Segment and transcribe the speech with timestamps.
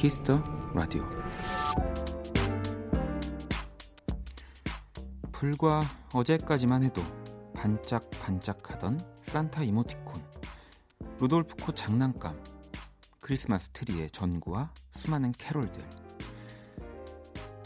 [0.00, 0.42] Kiss the
[0.74, 1.06] Radio.
[5.30, 5.82] 불과
[6.14, 7.02] 어제까지만 해도
[7.52, 10.24] 반짝반짝하던 산타 이모티콘,
[11.18, 12.42] 루돌프 코 장난감,
[13.20, 15.84] 크리스마스 트리의 전구와 수많은 캐롤들.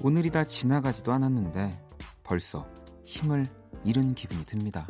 [0.02, 1.70] 오늘이 다 지나가지도 않았는데
[2.24, 2.68] 벌써
[3.04, 3.46] 힘을
[3.84, 4.88] 잃은 기분이 듭니다.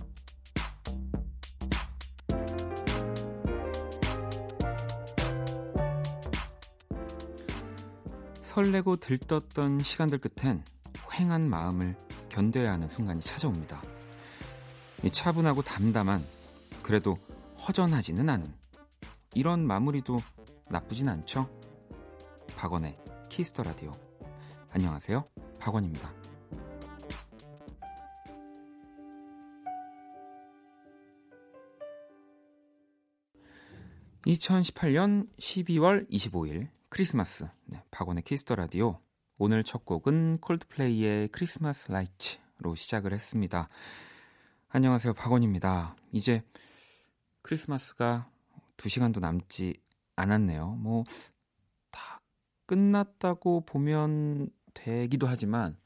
[8.54, 11.96] 설레고 들떴던 시간들 끝엔 휑한 마음을
[12.28, 13.82] 견뎌야 하는 순간이 찾아옵니다.
[15.02, 16.20] 이 차분하고 담담한
[16.80, 17.18] 그래도
[17.66, 18.46] 허전하지는 않은
[19.34, 20.20] 이런 마무리도
[20.70, 21.50] 나쁘진 않죠?
[22.55, 22.97] 박원의
[23.28, 23.91] Kiss the Radio.
[24.70, 25.28] 안녕하세요.
[25.58, 26.12] 박원입니다.
[34.25, 39.00] 2018년 12월 25일 크리스마스 네, 박원의 Kiss the Radio
[39.37, 43.69] 오늘 첫 곡은 Coldplay의 Christmas Lights로 시작을 했습니다.
[44.69, 45.97] 안녕하세요 박원입니다.
[46.12, 46.45] 이제
[47.42, 48.31] 크리스마스가
[48.77, 49.75] 2시간도 남지
[50.15, 50.77] 않았네요.
[50.77, 51.03] 뭐
[51.91, 52.20] 다
[52.67, 55.77] 끝났다고 보면 되기도 하지만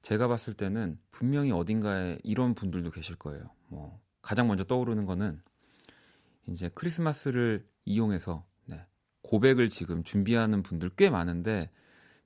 [0.00, 3.50] 제가 봤을 때는 분명히 어딘가에 이런 분들도 계실 거예요.
[3.68, 5.42] 뭐 가장 먼저 떠오르는 거는
[6.46, 8.48] 이제 크리스마스를 이용해서
[9.22, 11.70] 고백을 지금 준비하는 분들 꽤 많은데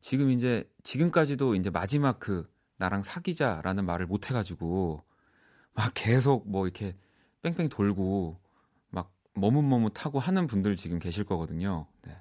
[0.01, 5.03] 지금 이제 지금까지도 이제 마지막 그 나랑 사귀자라는 말을 못 해가지고
[5.73, 6.97] 막 계속 뭐 이렇게
[7.43, 8.39] 뺑뺑 돌고
[8.91, 11.87] 막 머뭇머뭇하고 하는 분들 지금 계실 거거든요.
[12.03, 12.17] 네.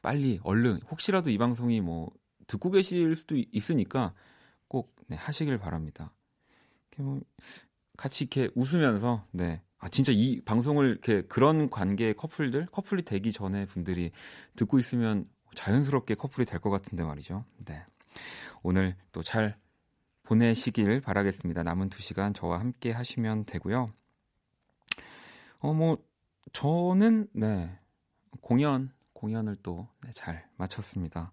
[0.00, 2.10] 빨리 얼른 혹시라도 이 방송이 뭐
[2.46, 4.14] 듣고 계실 수도 있으니까
[4.68, 6.12] 꼭 네, 하시길 바랍니다.
[6.98, 7.20] 뭐
[7.96, 13.66] 같이 이렇게 웃으면서 네 아, 진짜 이 방송을 이렇게 그런 관계의 커플들, 커플이 되기 전에
[13.66, 14.12] 분들이
[14.54, 17.44] 듣고 있으면 자연스럽게 커플이 될 것 같은데 말이죠.
[17.66, 17.84] 네.
[18.62, 19.56] 오늘 또 잘
[20.22, 21.64] 보내시길 바라겠습니다.
[21.64, 23.92] 남은 두 시간 저와 함께 하시면 되고요.
[25.58, 25.98] 어, 뭐,
[26.52, 27.76] 저는, 네,
[28.40, 31.32] 공연, 공연을 또잘 네, 마쳤습니다.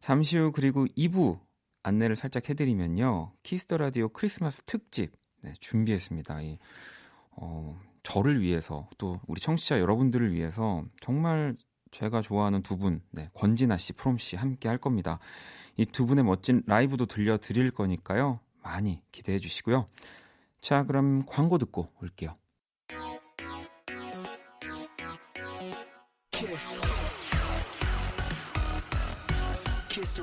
[0.00, 1.38] 잠시 후 그리고 2부
[1.82, 3.32] 안내를 살짝 해드리면요.
[3.42, 5.12] Kiss the Radio 크리스마스 특집,
[5.42, 6.40] 네, 준비했습니다.
[6.42, 6.58] 이
[7.40, 11.56] 어, 저를 위해서 또 우리 청취자 여러분들을 위해서 정말
[11.90, 15.18] 제가 좋아하는 두 분, 네, 권진아 씨, 프롬 씨 함께 할 겁니다.
[15.76, 18.40] 이 두 분의 멋진 라이브도 들려 드릴 거니까요.
[18.62, 19.88] 많이 기대해 주시고요.
[20.60, 22.36] 자, 그럼 광고 듣고 올게요.
[26.30, 26.80] 키스.
[29.88, 30.22] 키스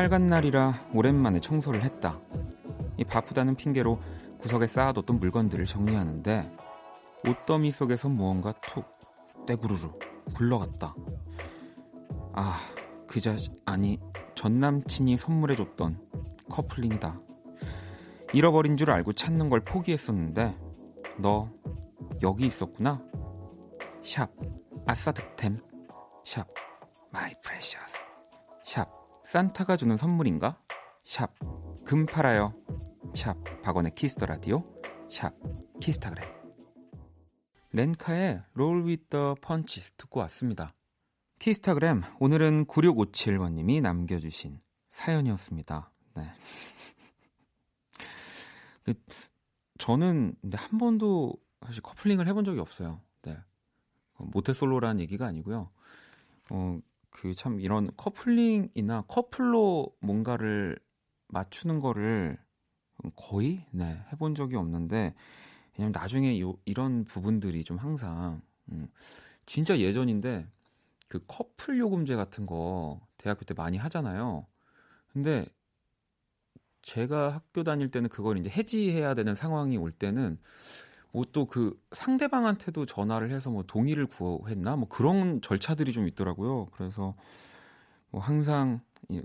[0.00, 2.18] 빨간 날이라 오랜만에 청소를 했다.
[2.96, 4.00] 이 바쁘다는 핑계로
[4.38, 6.50] 구석에 쌓아뒀던 물건들을 정리하는데
[7.28, 8.86] 옷더미 속에서 무언가 툭
[9.46, 9.90] 떼구르르
[10.34, 10.94] 굴러갔다.
[12.32, 12.56] 아,
[13.06, 14.00] 그자 아니
[14.34, 16.00] 전 남친이 선물해줬던
[16.48, 17.20] 커플링이다.
[18.32, 20.56] 잃어버린 줄 알고 찾는 걸 포기했었는데
[21.18, 21.50] 너
[22.22, 23.04] 여기 있었구나.
[24.02, 24.30] 샵
[24.86, 25.58] 아싸 득템
[26.24, 26.48] 샵
[27.12, 27.89] 마이 프레셔스 샵
[29.30, 30.60] 산타가 주는 선물인가?
[31.04, 31.32] 샵
[31.84, 32.52] 금 팔아요
[33.14, 34.64] 샵 박원의 Kiss the Radio
[35.08, 35.32] 샵
[35.80, 36.28] 키스타그램
[37.70, 40.74] Lenka의 Roll with the Punches 듣고 왔습니다.
[41.38, 44.58] 키스타그램 오늘은 9657번님이 남겨주신
[44.90, 45.92] 사연이었습니다.
[46.16, 46.32] 네.
[48.82, 48.94] 그,
[49.78, 51.34] 저는 근데 한 번도
[51.64, 53.00] 사실 커플링을 해본 적이 없어요.
[53.22, 53.38] 네.
[54.18, 55.70] 모태솔로라는 얘기가 아니고요.
[56.50, 60.78] 어, 그 참 이런 커플링이나 커플로 뭔가를
[61.28, 62.38] 맞추는 거를
[63.16, 65.14] 거의 네, 해본 적이 없는데
[65.76, 68.42] 왜냐면 나중에 요, 이런 부분들이 좀 항상
[68.72, 68.88] 음,
[69.46, 70.48] 진짜 예전인데
[71.08, 74.46] 그 커플 요금제 같은 거 대학교 때 많이 하잖아요.
[75.12, 75.46] 근데
[76.82, 80.38] 제가 학교 다닐 때는 그걸 이제 해지해야 되는 상황이 올 때는
[81.12, 86.66] 뭐 또 그 상대방한테도 전화를 해서 뭐 동의를 구했나 뭐 그런 절차들이 좀 있더라고요.
[86.72, 87.14] 그래서
[88.10, 88.80] 뭐 항상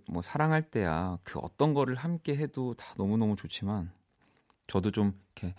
[0.07, 3.91] 뭐 사랑할 때야 그 어떤 거를 함께 해도 다 너무 너무 좋지만
[4.67, 5.55] 저도 좀 이렇게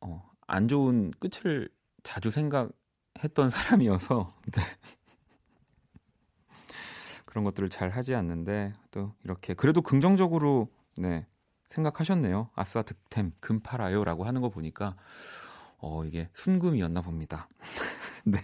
[0.00, 1.68] 어, 안 좋은 끝을
[2.02, 4.62] 자주 생각했던 사람이어서 네.
[7.24, 11.26] 그런 것들을 잘 하지 않는데 또 이렇게 그래도 긍정적으로 네
[11.68, 12.50] 생각하셨네요.
[12.54, 14.96] 아싸 득템 금 팔아요라고 하는 거 보니까
[15.80, 17.48] 어 이게 순금이었나 봅니다.
[18.24, 18.38] 네.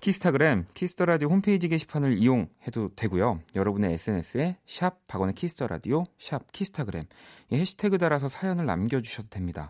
[0.00, 3.40] 키스타그램 Kiss the Radio 홈페이지 게시판을 이용해도 되고요.
[3.54, 7.04] 여러분의 SNS에 샵 박원의 Kiss the Radio 샵 키스타그램
[7.50, 9.68] 이 해시태그 달아서 사연을 남겨주셔도 됩니다.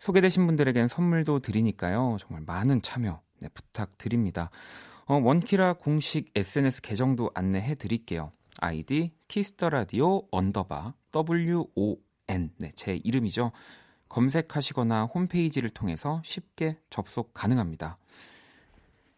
[0.00, 2.16] 소개되신 분들에겐 선물도 드리니까요.
[2.18, 4.50] 정말 많은 참여 네, 부탁드립니다.
[5.06, 8.32] 어, 원키라 공식 SNS 계정도 안내해 드릴게요.
[8.58, 13.52] 아이디 Kiss the Radio underbar WON 네, 제 이름이죠.
[14.10, 17.96] 검색하시거나 홈페이지를 통해서 쉽게 접속 가능합니다.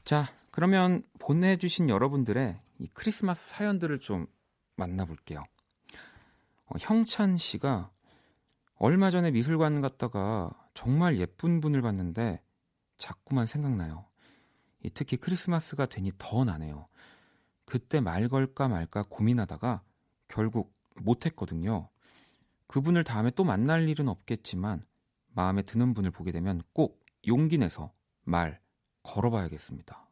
[0.05, 4.27] 자, 그러면 보내주신 여러분들의 이 크리스마스 사연들을 좀
[4.77, 5.44] 만나볼게요.
[6.67, 7.91] 어, 형찬 씨가
[8.77, 12.41] 얼마 전에 미술관 갔다가 정말 예쁜 분을 봤는데
[12.99, 14.06] 자꾸만 생각나요.
[14.95, 16.88] 특히 크리스마스가 되니 더 나네요.
[17.65, 19.83] 그때 말 걸까 말까 고민하다가
[20.29, 21.88] 결국 못했거든요.
[22.73, 24.83] 그분을 다음에 또 만날 일은 없겠지만
[25.35, 27.93] 마음에 드는 분을 보게 되면 꼭 용기 내서
[28.23, 28.63] 말
[29.03, 30.09] 걸어봐야겠습니다.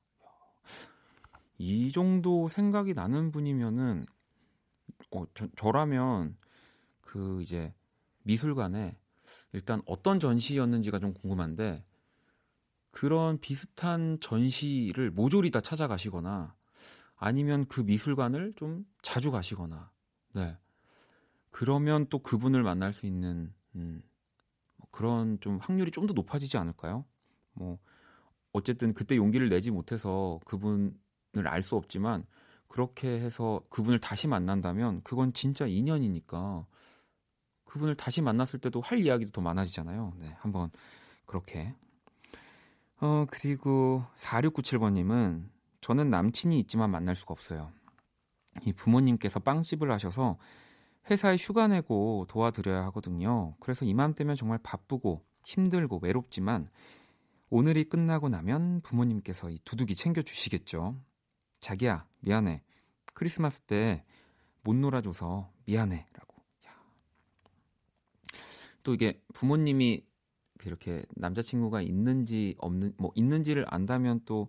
[1.56, 4.04] 이 정도 생각이 나는 분이면은
[5.10, 5.24] 어,
[5.56, 7.72] 저, 라면그 이제
[8.24, 8.98] 미술관에
[9.54, 11.82] 일단 어떤 전시였는지가 좀 궁금한데
[12.90, 16.54] 그런 비슷한 전시를 모조리 다 찾아가시거나
[17.16, 19.90] 아니면 그 미술관을 좀 자주 가시거나
[20.34, 20.58] 네
[21.50, 24.02] 그러면 또 그분을 만날 수 있는 음,
[24.76, 27.04] 뭐 그런 좀 확률이 좀 더 높아지지 않을까요?
[27.52, 27.78] 뭐
[28.52, 30.92] 어쨌든 그때 용기를 내지 못해서 그분을
[31.46, 32.24] 알 수 없지만
[32.68, 36.66] 그렇게 해서 그분을 다시 만난다면 그건 진짜 인연이니까
[37.64, 40.14] 그분을 다시 만났을 때도 할 이야기도 더 많아지잖아요.
[40.18, 40.70] 네, 한번
[41.26, 41.74] 그렇게.
[43.00, 45.48] 어, 그리고 4697번님은
[45.80, 47.70] 저는 남친이 있지만 만날 수가 없어요.
[48.66, 50.36] 이 부모님께서 빵집을 하셔서
[51.10, 53.54] 회사에 휴가 내고 도와드려야 하거든요.
[53.60, 56.68] 그래서 이맘때면 정말 바쁘고 힘들고 외롭지만
[57.48, 60.96] 오늘이 끝나고 나면 부모님께서 이 두둑이 챙겨주시겠죠.
[61.60, 62.62] 자기야, 미안해.
[63.12, 64.04] 크리스마스 때
[64.62, 66.06] 못 놀아줘서 미안해.
[66.12, 66.36] 라고.
[68.82, 70.04] 또 이게 부모님이
[70.64, 74.48] 이렇게 남자친구가 있는지 없는, 뭐 있는지를 안다면 또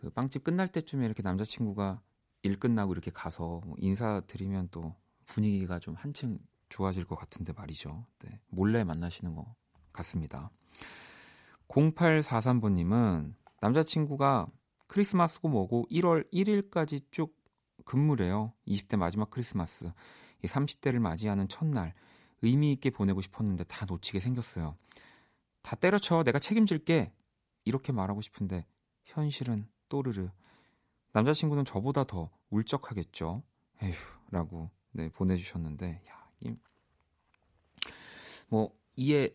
[0.00, 2.00] 그 빵집 끝날 때쯤에 이렇게 남자친구가
[2.42, 4.94] 일 끝나고 이렇게 가서 뭐 인사드리면 또
[5.28, 6.38] 분위기가 좀 한층
[6.68, 8.04] 좋아질 것 같은데 말이죠.
[8.20, 8.40] 네.
[8.48, 9.46] 몰래 만나시는 것
[9.92, 10.50] 같습니다.
[11.68, 14.48] 0843번님은 남자친구가
[14.86, 17.36] 크리스마스고 뭐고 1월 1일까지 쭉
[17.84, 18.52] 근무래요.
[18.66, 19.92] 20대 마지막 크리스마스.
[20.42, 21.94] 30대를 맞이하는 첫날.
[22.42, 24.76] 의미 있게 보내고 싶었는데 다 놓치게 생겼어요.
[25.62, 26.22] 다 때려쳐.
[26.22, 27.12] 내가 책임질게.
[27.64, 28.66] 이렇게 말하고 싶은데
[29.04, 30.30] 현실은 또르르.
[31.12, 33.42] 남자친구는 저보다 더 울적하겠죠.
[33.82, 33.94] 에휴,
[34.30, 36.56] 라고 네, 보내주셨는데, 야, 이,
[38.48, 39.30] 뭐, 이해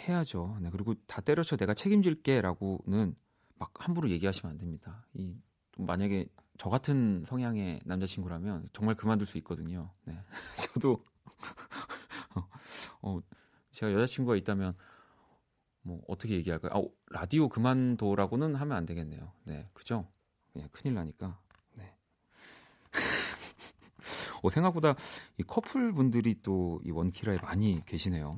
[0.00, 0.58] 해야죠.
[0.60, 3.14] 네, 그리고 다 때려쳐 내가 책임질게 라고는
[3.56, 5.06] 막 함부로 얘기하시면 안 됩니다.
[5.14, 5.36] 이
[5.78, 6.26] 만약에
[6.58, 9.92] 저 같은 성향의 남자친구라면 정말 그만둘 수 있거든요.
[10.04, 10.18] 네.
[10.72, 11.04] 저도
[13.02, 13.20] 어,
[13.72, 14.74] 제가 여자친구가 있다면
[15.82, 16.72] 뭐 어떻게 얘기할까요?
[16.72, 19.32] 아, 라디오 그만둬라고는 하면 안 되겠네요.
[19.44, 20.08] 네, 그죠?
[20.52, 21.38] 그냥 큰일 나니까.
[21.76, 21.94] 네.
[24.44, 24.94] 어, 생각보다
[25.38, 28.36] 이 커플 분들이 또 이 원키라에 많이 계시네요.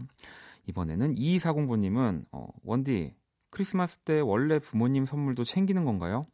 [0.66, 3.14] 이번에는 2240번님은 어, 원디
[3.50, 6.24] 크리스마스 때 원래 부모님 선물도 챙기는 건가요?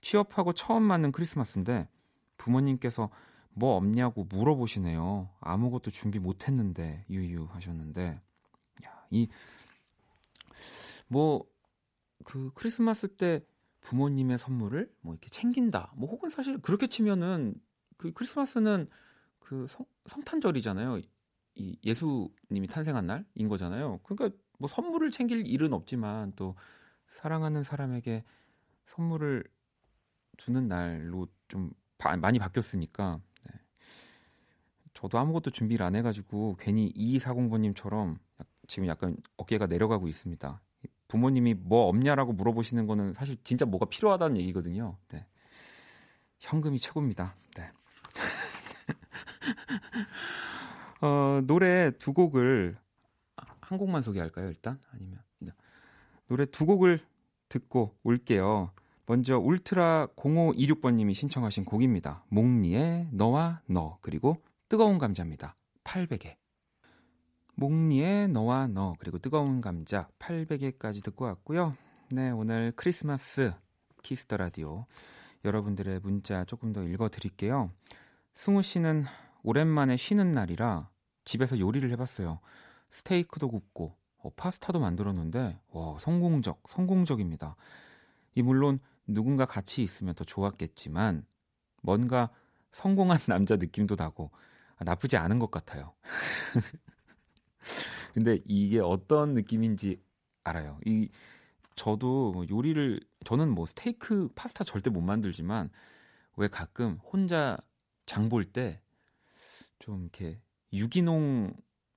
[0.00, 1.88] 취업하고 처음 맞는 크리스마스인데
[2.36, 3.10] 부모님께서
[3.50, 5.28] 뭐 없냐고 물어보시네요.
[5.40, 8.20] 아무것도 준비 못했는데 유유 하셨는데
[11.10, 11.44] 이뭐
[12.24, 13.40] 그 크리스마스 때
[13.80, 15.92] 부모님의 선물을 뭐 이렇게 챙긴다.
[15.96, 17.54] 뭐 혹은 사실 그렇게 치면은
[17.98, 18.88] 그 크리스마스는
[19.38, 21.00] 그 성, 성탄절이잖아요.
[21.56, 24.00] 이 예수님이 탄생한 날인 거잖아요.
[24.04, 26.54] 그러니까 뭐 선물을 챙길 일은 없지만 또
[27.08, 28.24] 사랑하는 사람에게
[28.86, 29.44] 선물을
[30.36, 33.60] 주는 날로 좀 바, 많이 바뀌었으니까 네.
[34.94, 38.16] 저도 아무것도 준비를 안 해가지고 괜히 2240번님처럼
[38.68, 40.62] 지금 약간 어깨가 내려가고 있습니다.
[41.08, 44.96] 부모님이 뭐 없냐라고 물어보시는 거는 사실 진짜 뭐가 필요하다는 얘기거든요.
[45.08, 45.26] 네.
[46.38, 47.34] 현금이 최고입니다.
[47.56, 47.72] 네.
[51.00, 52.76] 어, 노래 두 곡을
[53.60, 54.80] 한 곡만 소개할까요, 일단?
[54.92, 55.52] 아니면 네.
[56.26, 57.00] 노래 두 곡을
[57.48, 58.72] 듣고 올게요.
[59.06, 62.24] 먼저 울트라 0526번 님이 신청하신 곡입니다.
[62.28, 65.56] 몽니의 너와 너 그리고 뜨거운 감자입니다.
[65.84, 66.36] 800에
[67.54, 71.76] 몽니의 너와 너 그리고 뜨거운 감자 800개까지 듣고 왔고요.
[72.10, 73.52] 네, 오늘 크리스마스
[74.02, 74.86] Kiss the Radio
[75.44, 77.70] 여러분들의 문자 조금 더 읽어 드릴게요.
[78.38, 79.04] 승우 씨는
[79.42, 80.88] 오랜만에 쉬는 날이라
[81.24, 82.38] 집에서 요리를 해봤어요.
[82.88, 87.56] 스테이크도 굽고 어, 파스타도 만들었는데 와 성공적 성공적입니다.
[88.36, 88.78] 이 물론
[89.08, 91.26] 누군가 같이 있으면 더 좋았겠지만
[91.82, 92.30] 뭔가
[92.70, 94.30] 성공한 남자 느낌도 나고
[94.76, 95.94] 아, 나쁘지 않은 것 같아요.
[98.14, 100.00] 근데 이게 어떤 느낌인지
[100.44, 100.78] 알아요.
[100.86, 101.08] 이
[101.74, 105.70] 저도 뭐 요리를 저는 뭐 스테이크 파스타 절대 못 만들지만
[106.36, 107.58] 왜 가끔 혼자
[108.08, 108.80] 장 볼 때
[109.78, 110.40] 좀 이렇게
[110.72, 111.52] 유기농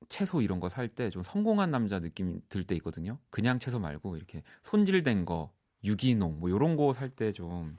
[0.10, 3.18] 채소 이런 거 살 때 좀 성공한 남자 느낌 들 때 있거든요.
[3.30, 5.52] 그냥 채소 말고 이렇게 손질된 거
[5.84, 7.78] 유기농 뭐 요런 거 살 때 좀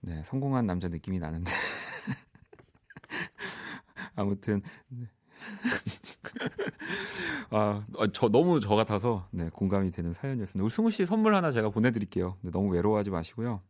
[0.00, 1.50] 네, 성공한 남자 느낌이 나는데
[4.14, 5.06] 아무튼 네.
[7.50, 10.64] 아, 어, 저 너무 저 같아서 네, 공감이 되는 사연이었습니다.
[10.64, 12.36] 우리 승우 씨 선물 하나 제가 보내 드릴게요.
[12.42, 13.62] 네, 너무 외로워하지 마시고요.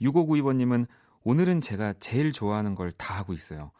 [0.00, 0.86] 6592번 님은
[1.26, 3.70] 오늘은 제가 제일 좋아하는 걸 다 하고 있어요.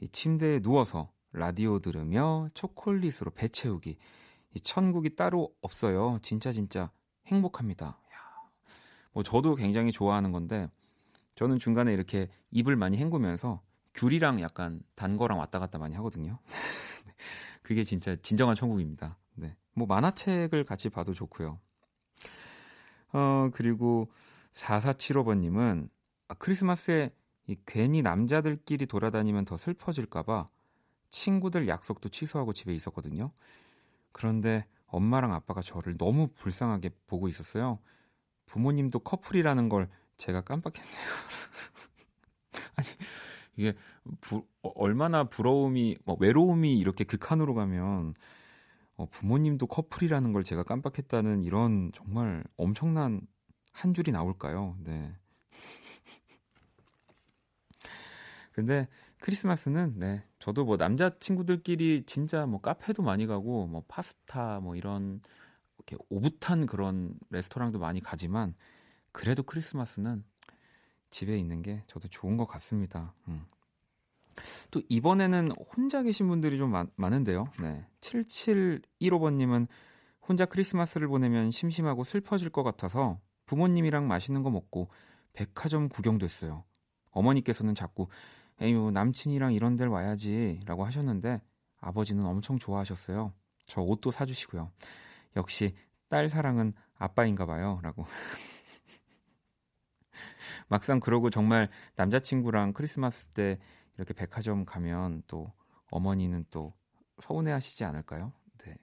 [0.00, 3.96] 이 침대에 누워서 라디오 들으며 초콜릿으로 배 채우기.
[4.54, 6.18] 이 천국이 따로 없어요.
[6.22, 6.90] 진짜 진짜
[7.26, 7.86] 행복합니다.
[7.86, 8.18] 야,
[9.12, 10.68] 뭐 저도 굉장히 좋아하는 건데
[11.34, 13.60] 저는 중간에 이렇게 입을 많이 헹구면서
[13.94, 16.38] 귤이랑 약간 단 거랑 왔다 갔다 많이 하거든요.
[17.62, 19.18] 그게 진짜 진정한 천국입니다.
[19.34, 19.56] 네.
[19.74, 21.58] 뭐 만화책을 같이 봐도 좋고요.
[23.12, 24.08] 어, 그리고
[24.52, 25.93] 4475번님은 아,
[26.38, 27.10] 크리스마스에
[27.46, 30.46] 이 괜히 남자들끼리 돌아다니면 더 슬퍼질까봐
[31.10, 33.30] 친구들 약속도 취소하고 집에 있었거든요.
[34.12, 37.78] 그런데 엄마랑 아빠가 저를 너무 불쌍하게 보고 있었어요.
[38.46, 40.94] 부모님도 커플이라는 걸 제가 깜빡했네요.
[42.76, 42.88] 아니,
[43.56, 43.74] 이게
[44.20, 48.14] 부, 어, 얼마나 부러움이 뭐 외로움이 이렇게 극한으로 가면
[48.96, 53.20] 어, 부모님도 커플이라는 걸 제가 깜빡했다는 이런 정말 엄청난
[53.72, 54.76] 한 줄이 나올까요?
[54.80, 55.14] 네.
[58.54, 58.86] 근데
[59.18, 65.20] 크리스마스는 네 저도 뭐 남자 친구들끼리 진짜 뭐 카페도 많이 가고 뭐 파스타 뭐 이런
[65.76, 68.54] 이렇게 오붓한 그런 레스토랑도 많이 가지만
[69.10, 70.22] 그래도 크리스마스는
[71.10, 73.12] 집에 있는 게 저도 좋은 것 같습니다.
[73.26, 73.44] 음.
[74.70, 77.48] 또 이번에는 혼자 계신 분들이 좀 많, 많은데요.
[77.60, 77.84] 네.
[78.00, 79.66] 7715번님은
[80.28, 84.90] 혼자 크리스마스를 보내면 심심하고 슬퍼질 것 같아서 부모님이랑 맛있는 거 먹고
[85.32, 86.64] 백화점 구경도 했어요.
[87.14, 88.08] 어머니께서는 자꾸
[88.60, 91.40] 에휴 남친이랑 이런 데를 와야지 라고 하셨는데
[91.80, 93.32] 아버지는 엄청 좋아하셨어요.
[93.66, 94.70] 저 옷도 사주시고요.
[95.36, 95.74] 역시
[96.08, 97.80] 딸 사랑은 아빠인가 봐요.
[97.82, 98.06] 라고
[100.68, 103.58] 막상 그러고 정말 남자친구랑 크리스마스 때
[103.96, 105.52] 이렇게 백화점 가면 또
[105.90, 106.72] 어머니는 또
[107.18, 108.32] 서운해 하시지 않을까요?
[108.64, 108.76] 네.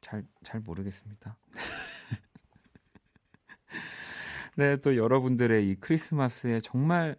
[0.00, 1.36] 잘, 잘 모르겠습니다.
[4.56, 7.16] 네, 또 여러분들의 이 크리스마스에 정말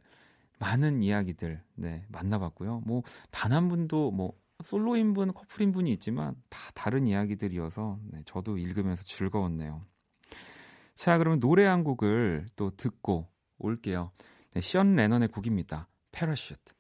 [0.62, 2.84] 많은 이야기들, 네, 만나봤고요.
[2.86, 3.02] 뭐,
[3.32, 9.04] 단 한 분도 뭐, 솔로인 분, 커플인 분이 있지만 다 다른 이야기들이어서 네, 저도 읽으면서
[9.04, 9.84] 즐거웠네요.
[10.94, 13.28] 자, 그러면 노래 한 곡을 또 듣고
[13.58, 14.12] 올게요.
[14.54, 15.88] 네, 시언 레넌의 곡입니다.
[16.12, 16.74] 패러슈트.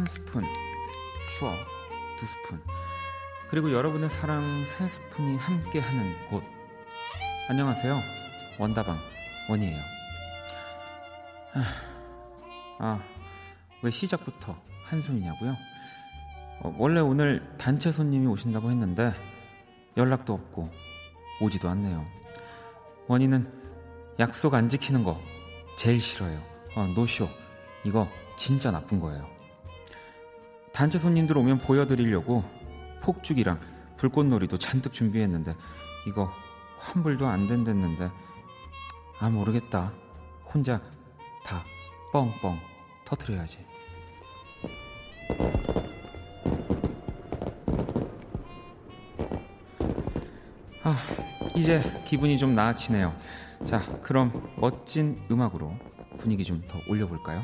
[0.00, 0.42] 한 스푼,
[1.36, 1.54] 추억
[2.18, 2.58] 두 스푼,
[3.50, 6.42] 그리고 여러분의 사랑 세 스푼이 함께하는 곳.
[7.50, 7.98] 안녕하세요.
[8.58, 8.96] 원다방
[9.50, 9.76] 원이에요.
[12.78, 12.98] 아,
[13.82, 15.52] 왜 시작부터 한숨이냐고요?
[16.60, 19.12] 어, 원래 오늘 단체 손님이 오신다고 했는데
[19.98, 20.70] 연락도 없고
[21.42, 22.06] 오지도 않네요.
[23.06, 23.52] 원인은
[24.18, 25.20] 약속 안 지키는 거
[25.76, 26.42] 제일 싫어요.
[26.74, 27.28] 어, 노쇼.
[27.84, 29.39] 이거 진짜 나쁜 거예요.
[30.72, 32.44] 단체 손님들 오면 보여드리려고
[33.02, 33.60] 폭죽이랑
[33.96, 35.54] 불꽃놀이도 잔뜩 준비했는데
[36.06, 36.32] 이거
[36.78, 38.10] 환불도 안 된댔는데
[39.20, 39.92] 아 모르겠다.
[40.52, 40.80] 혼자
[41.44, 41.62] 다
[42.12, 42.58] 뻥뻥
[43.04, 43.58] 터트려야지.
[50.82, 50.96] 아,
[51.54, 53.14] 이제 기분이 좀 나아지네요.
[53.64, 55.74] 자, 그럼 멋진 음악으로
[56.18, 57.42] 분위기 좀 더 올려볼까요?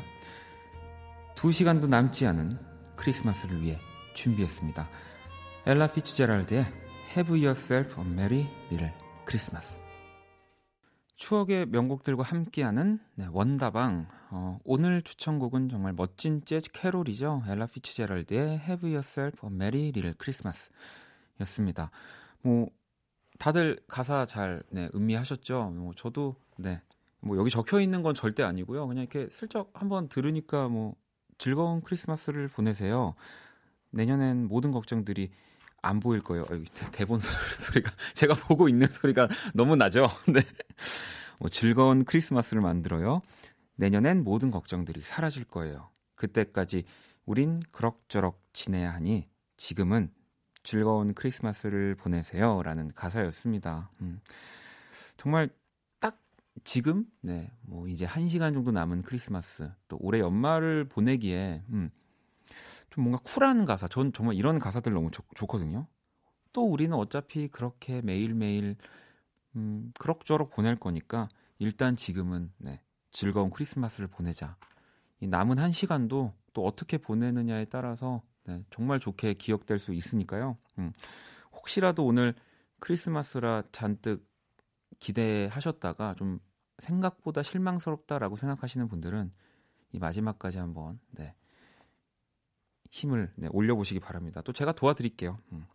[1.35, 2.57] 두 시간도 남지 않은
[2.97, 3.79] 크리스마스를 위해
[4.13, 4.89] 준비했습니다.
[5.65, 6.65] 엘라 피츠제랄드의
[7.15, 8.93] Have Yourself a Merry Little
[9.25, 9.77] Christmas.
[11.15, 14.07] 추억의 명곡들과 함께하는 네, 원다방.
[14.29, 17.43] 어, 오늘 추천곡은 정말 멋진 재즈 캐롤이죠.
[17.47, 20.69] 엘라 피츠제랄드의 Have Yourself a Merry Little Christmas
[21.41, 21.91] 였습니다.
[22.41, 22.67] 뭐
[23.39, 25.71] 다들 가사 잘 네, 음미하셨죠?
[25.75, 26.81] 뭐 저도 네.
[27.19, 28.87] 뭐 여기 적혀 있는 건 절대 아니고요.
[28.87, 30.95] 그냥 이렇게 슬쩍 한번 들으니까 뭐
[31.37, 33.15] 즐거운 크리스마스를 보내세요.
[33.91, 35.31] 내년엔 모든 걱정들이
[35.81, 36.43] 안 보일 거예요.
[36.91, 37.19] 대본
[37.59, 40.07] 소리가 제가 보고 있는 소리가 너무 나죠.
[40.27, 40.41] 네.
[41.39, 43.21] 뭐 즐거운 크리스마스를 만들어요.
[43.75, 45.89] 내년엔 모든 걱정들이 사라질 거예요.
[46.15, 46.83] 그때까지
[47.25, 50.11] 우린 그럭저럭 지내야 하니 지금은
[50.63, 53.89] 즐거운 크리스마스를 보내세요라는 가사였습니다.
[54.01, 54.19] 음.
[55.15, 55.57] 정말 딱
[56.63, 61.89] 지금 네, 뭐 이제 한 시간 정도 남은 크리스마스 또 올해 연말을 보내기에 음,
[62.89, 63.87] 좀 뭔가 쿨한 가사.
[63.87, 65.87] 전 정말 이런 가사들 너무 좋, 좋거든요.
[66.53, 68.75] 또 우리는 어차피 그렇게 매일매일
[69.55, 74.57] 음, 그럭저럭 보낼 거니까 일단 지금은 네, 즐거운 크리스마스를 보내자.
[75.19, 80.57] 이 남은 한 시간도 또 어떻게 보내느냐에 따라서 네, 정말 좋게 기억될 수 있으니까요.
[80.79, 80.93] 음,
[81.51, 82.33] 혹시라도 오늘
[82.79, 84.27] 크리스마스라 잔뜩
[84.99, 86.39] 기대하셨다가 좀
[86.79, 89.31] 생각보다 실망스럽다라고 생각하시는 분들은
[89.91, 91.33] 이 마지막까지 한번 네,
[92.91, 94.41] 힘을 네, 올려보시기 바랍니다.
[94.41, 95.39] 또 제가 도와드릴게요.
[95.51, 95.65] 음.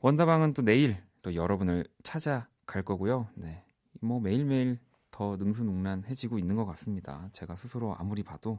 [0.00, 3.28] 원다방은 또 내일 또 여러분을 찾아갈 거고요.
[3.34, 3.64] 네,
[4.00, 4.78] 뭐 매일매일
[5.10, 7.28] 더 능수능란해지고 있는 것 같습니다.
[7.32, 8.58] 제가 스스로 아무리 봐도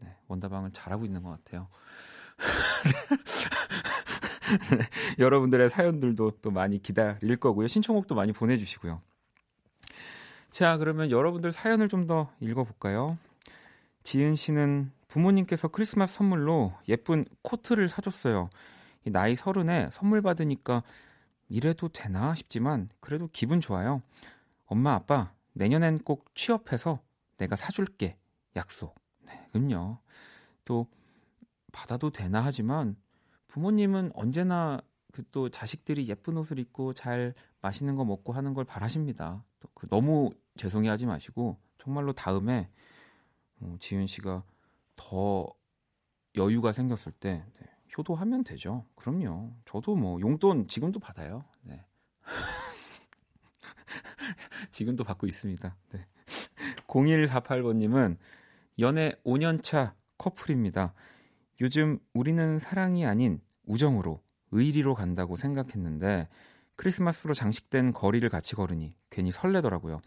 [0.00, 1.68] 네, 원다방은 잘하고 있는 것 같아요.
[4.78, 7.68] 네, 여러분들의 사연들도 또 많이 기다릴 거고요.
[7.68, 9.02] 신청곡도 많이 보내주시고요.
[10.50, 13.18] 자, 그러면 여러분들 사연을 좀 더 읽어볼까요?
[14.02, 18.48] 지은 씨는 부모님께서 크리스마스 선물로 예쁜 코트를 사줬어요.
[19.04, 20.82] 나이 서른에 선물 받으니까
[21.48, 24.02] 이래도 되나 싶지만 그래도 기분 좋아요.
[24.66, 27.00] 엄마, 아빠, 내년엔 꼭 취업해서
[27.36, 28.16] 내가 사줄게.
[28.56, 28.94] 약속.
[29.26, 29.98] 네, 그럼요.
[30.64, 30.86] 또
[31.72, 32.96] 받아도 되나 하지만
[33.48, 34.80] 부모님은 언제나
[35.12, 39.42] 그 또 자식들이 예쁜 옷을 입고 잘 맛있는 거 먹고 하는 걸 바라십니다.
[39.60, 42.68] 또그 너무 죄송해하지 마시고 정말로 다음에
[43.60, 44.44] 어, 지윤 씨가
[44.96, 45.52] 더
[46.36, 47.66] 여유가 생겼을 때 네,
[47.96, 48.84] 효도하면 되죠.
[48.94, 49.52] 그럼요.
[49.64, 51.44] 저도 뭐 용돈 지금도 받아요.
[51.62, 51.84] 네.
[54.70, 55.76] 지금도 받고 있습니다.
[55.92, 56.06] 네.
[56.86, 58.18] 0148번님은
[58.78, 60.94] 연애 5년차 커플입니다.
[61.60, 66.28] 요즘 우리는 사랑이 아닌 우정으로 의리로 간다고 생각했는데
[66.76, 70.00] 크리스마스로 장식된 거리를 같이 걸으니 괜히 설레더라고요.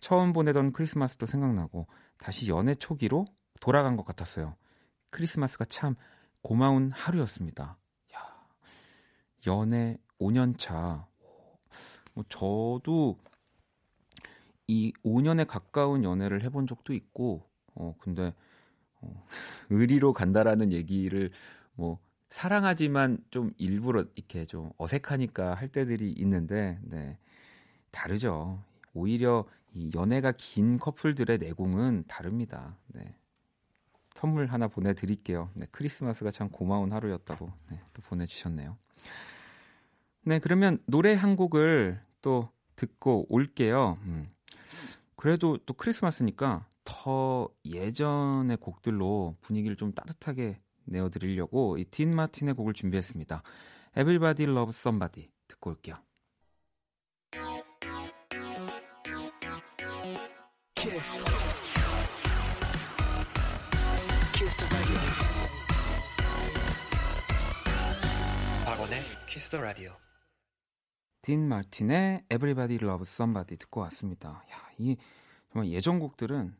[0.00, 1.86] 처음 보내던 크리스마스도 생각나고
[2.18, 3.24] 다시 연애 초기로
[3.58, 4.54] 돌아간 것 같았어요.
[5.10, 5.94] 크리스마스가 참
[6.42, 7.78] 고마운 하루였습니다.
[8.14, 8.46] 야,
[9.46, 11.06] 연애 5년 차.
[12.12, 13.16] 뭐 저도
[14.66, 18.34] 이 5년에 가까운 연애를 해본 적도 있고, 어, 근데,
[19.00, 19.26] 어,
[19.70, 21.30] 의리로 간다라는 얘기를
[21.72, 27.18] 뭐, 사랑하지만 좀 일부러 이렇게 좀 어색하니까 할 때들이 있는데, 네.
[27.90, 28.62] 다르죠.
[28.92, 32.76] 오히려 이 연애가 긴 커플들의 내공은 다릅니다.
[32.88, 33.16] 네.
[34.14, 35.50] 선물 하나 보내드릴게요.
[35.54, 38.76] 네, 크리스마스가 참 고마운 하루였다고 네, 또 보내주셨네요.
[40.22, 43.98] 네, 그러면 노래 한 곡을 또 듣고 올게요.
[44.02, 44.30] 음.
[45.16, 53.42] 그래도 또 크리스마스니까 더 예전의 곡들로 분위기를 좀 따뜻하게 내어드리려고 이딘 마틴의 곡을 준비했습니다.
[53.96, 55.96] Everybody Loves Somebody 듣고 올게요.
[68.66, 69.00] 박원의
[69.50, 69.92] 더 라디오.
[71.22, 74.44] 딘 마틴의 Everybody Loves Somebody 듣고 왔습니다.
[74.52, 74.98] 야, 이
[75.50, 76.54] 정말 예전 곡들은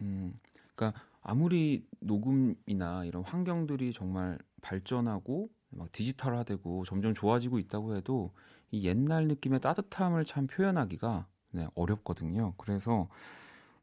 [0.00, 0.40] 음,
[0.74, 8.32] 그러니까 아무리 녹음이나 이런 환경들이 정말 발전하고 막 디지털화되고 점점 좋아지고 있다고 해도
[8.70, 12.54] 이 옛날 느낌의 따뜻함을 참 표현하기가 네, 어렵거든요.
[12.56, 13.08] 그래서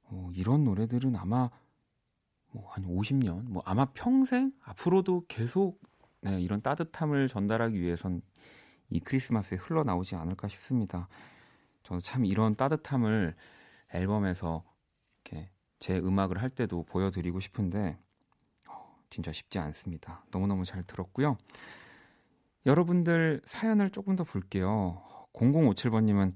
[0.03, 1.49] 어, 이런 노래들은 아마
[2.53, 5.81] 뭐 한 50년, 뭐 아마 평생 앞으로도 계속
[6.21, 8.21] 네, 이런 따뜻함을 전달하기 위해선
[8.89, 11.07] 이 크리스마스에 흘러나오지 않을까 싶습니다.
[11.83, 13.35] 저는 참 이런 따뜻함을
[13.93, 14.63] 앨범에서
[15.25, 17.97] 이렇게 제 음악을 할 때도 보여드리고 싶은데
[18.69, 20.23] 어, 진짜 쉽지 않습니다.
[20.31, 21.37] 너무너무 잘 들었고요.
[22.65, 25.03] 여러분들 사연을 조금 더 볼게요.
[25.33, 26.35] 0057번님은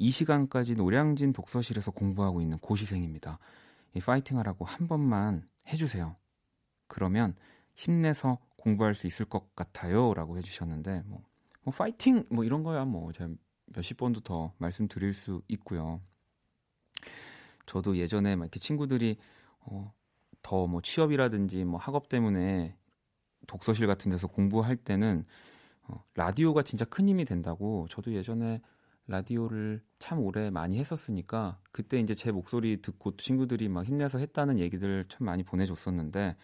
[0.00, 3.38] 이 시간까지 노량진 독서실에서 공부하고 있는 고시생입니다.
[3.94, 6.16] 이 파이팅하라고 한 번만 해주세요.
[6.88, 7.34] 그러면
[7.74, 11.22] 힘내서 공부할 수 있을 것 같아요라고 해주셨는데 뭐,
[11.62, 13.30] 뭐 파이팅 뭐 이런 거야 뭐 제가
[13.66, 16.00] 몇십 번도 더 말씀드릴 수 있고요.
[17.66, 19.18] 저도 예전에 막 이렇게 친구들이
[19.60, 19.92] 어,
[20.40, 22.74] 더 뭐 취업이라든지 뭐 학업 때문에
[23.46, 25.26] 독서실 같은 데서 공부할 때는
[25.82, 28.62] 어, 라디오가 진짜 큰 힘이 된다고 저도 예전에
[29.06, 35.06] 라디오를 참 오래 많이 했었으니까 그때 이제 제 목소리 듣고 친구들이 막 힘내서 했다는 얘기들
[35.08, 36.36] 참 많이 보내줬었는데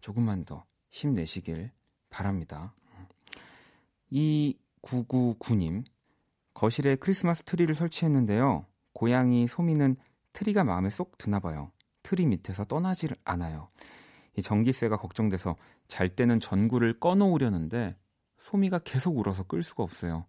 [0.00, 1.70] 조금만 더 힘내시길
[2.10, 2.74] 바랍니다.
[4.10, 5.84] 이 999님
[6.54, 8.66] 거실에 크리스마스 트리를 설치했는데요.
[8.92, 9.96] 고양이 소미는
[10.32, 11.70] 트리가 마음에 쏙 드나 봐요.
[12.02, 13.68] 트리 밑에서 떠나질 않아요.
[14.36, 15.56] 이 전기세가 걱정돼서
[15.88, 17.96] 잘 때는 전구를 꺼놓으려는데
[18.38, 20.24] 소미가 계속 울어서 끌 수가 없어요.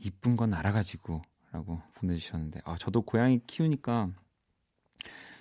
[0.00, 4.10] 이쁜 건 알아가지고 라고 보내주셨는데 아 저도 고양이 키우니까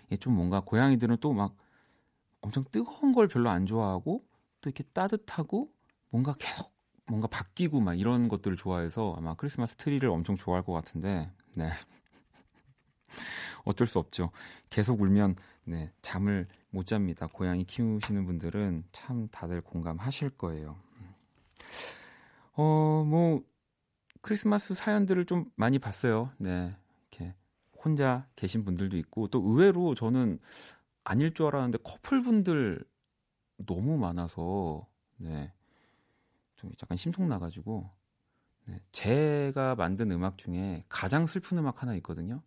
[0.07, 1.55] 이게 좀 뭔가 고양이들은 또 막
[2.41, 4.23] 엄청 뜨거운 걸 별로 안 좋아하고
[4.61, 5.71] 또 이렇게 따뜻하고
[6.09, 6.73] 뭔가 계속
[7.07, 11.69] 뭔가 바뀌고 막 이런 것들을 좋아해서 아마 크리스마스 트리를 엄청 좋아할 것 같은데 네.
[13.65, 14.31] 어쩔 수 없죠.
[14.69, 17.27] 계속 울면 네 잠을 못 잡니다.
[17.27, 20.77] 고양이 키우시는 분들은 참 다들 공감하실 거예요.
[22.53, 23.43] 어뭐
[24.21, 26.31] 크리스마스 사연들을 좀 많이 봤어요.
[26.37, 26.75] 네.
[27.11, 27.35] 이렇게
[27.77, 30.39] 혼자 계신 분들도 있고 또 의외로 저는
[31.03, 32.83] 아닐 줄 알았는데 커플분들
[33.65, 35.51] 너무 많아서 네.
[36.55, 37.89] 좀 약간 심통 나가지고
[38.65, 38.79] 네.
[38.91, 42.41] 제가 만든 음악 중에 가장 슬픈 음악 하나 있거든요.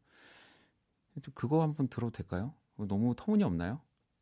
[1.35, 2.55] 그거 한번 들어도 될까요?
[2.77, 3.81] 너무 터무니없나요?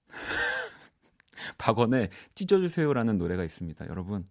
[1.58, 3.86] 박원의 찢어주세요라는 노래가 있습니다.
[3.88, 4.26] 여러분 어,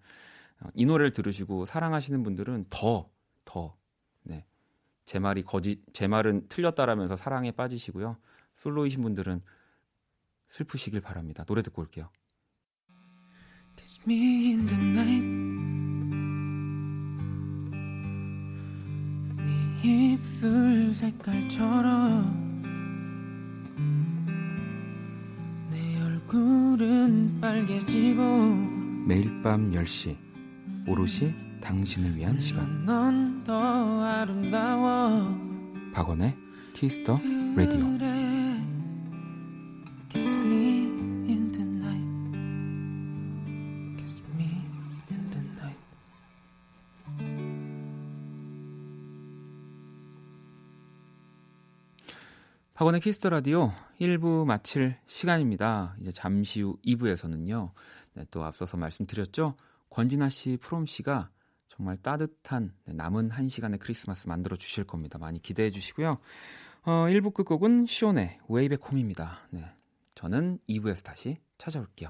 [0.74, 3.10] 이 노래를 들으시고 사랑하시는 분들은 더,
[3.46, 3.78] 더,
[4.24, 4.46] 네.
[5.06, 8.18] 제 말이 거짓, 제 말은 틀렸다라면서 사랑에 빠지시고요.
[8.56, 9.42] 솔로이신 분들은
[10.48, 11.44] 슬프시길 바랍니다.
[11.46, 12.10] 노래 듣고 올게요.
[13.76, 15.26] Kiss me in the night.
[19.38, 22.50] 네 입술 색깔처럼
[25.72, 28.24] 내 얼굴은 빨개지고
[29.08, 30.29] 매일 밤 10시
[30.88, 32.86] 오롯이 당신을 위한 시간
[35.94, 36.36] 박원의
[36.74, 37.20] 키스터
[37.56, 38.00] 라디오
[52.80, 55.98] 박원의 Kiss the Radio 1부 마칠 시간입니다.
[56.00, 57.72] 이제 잠시 후 2부에서는요.
[58.14, 59.58] 네, 또 앞서서 말씀드렸죠.
[59.90, 61.30] 권진아 씨, 프롬 씨가
[61.70, 65.18] 정말 따뜻한 네, 남은 한 시간의 크리스마스 만들어 주실 겁니다.
[65.18, 66.20] 많이 기대해 주시고요.
[66.84, 69.48] 어, 1부 끝곡은 숀의 Way Back Home입니다.
[69.52, 69.66] 네.
[70.16, 72.10] 저는 2부에서 다시 찾아올게요.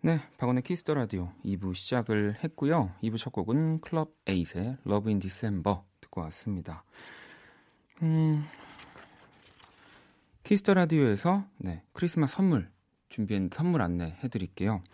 [0.00, 2.94] 네, 박원의 Kiss the Radio 2부 시작을 했고요.
[3.02, 6.84] 2부 첫 곡은 Club 8의 Love in December 듣고 왔습니다.
[8.02, 8.44] 음,
[10.44, 12.70] Kiss the Radio에서 네, 크리스마스 선물
[13.08, 14.84] 준비한 선물 안내 해드릴게요.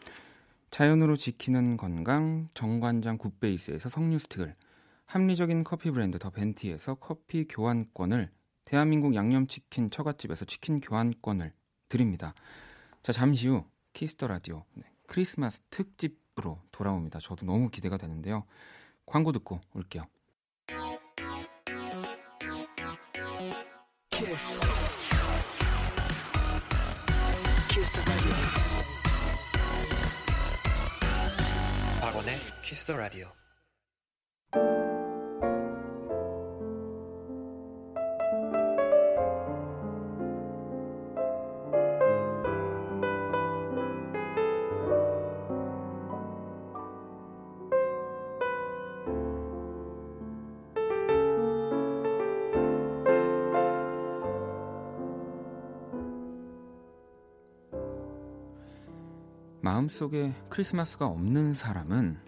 [0.70, 4.56] 자연으로 지키는 건강 정관장 굿베이스에서 석류 스틱을
[5.04, 8.30] 합리적인 커피 브랜드 더 벤티에서 커피 교환권을
[8.64, 11.52] 대한민국 양념치킨 처갓집에서 치킨 교환권을
[11.90, 12.32] 드립니다.
[13.02, 17.20] 자 잠시 후 Kiss the Radio 네, 크리스마스 특집으로 돌아옵니다.
[17.20, 18.44] 저도 너무 기대가 되는데요.
[19.06, 20.04] 광고 듣고 올게요.
[24.10, 24.60] 키스.
[27.70, 28.04] 키스
[32.00, 33.32] 박원의 Kiss the Radio.
[59.84, 62.18] 마음속에 크리스마스가 없는 사람은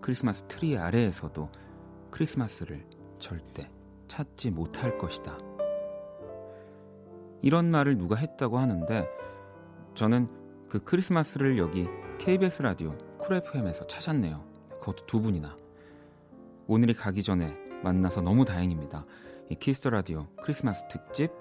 [0.00, 1.50] 크리스마스 트리 아래에서도
[2.12, 2.86] 크리스마스를
[3.18, 3.68] 절대
[4.06, 5.36] 찾지 못할 것이다.
[7.42, 9.08] 이런 말을 누가 했다고 하는데
[9.96, 10.28] 저는
[10.68, 14.44] 그 크리스마스를 여기 KBS 라디오 Cool FM에서 찾았네요.
[14.78, 15.56] 그것도 두 분이나.
[16.68, 19.04] 오늘이 가기 전에 만나서 너무 다행입니다.
[19.50, 21.32] 이 Kiss the Radio 크리스마스 특집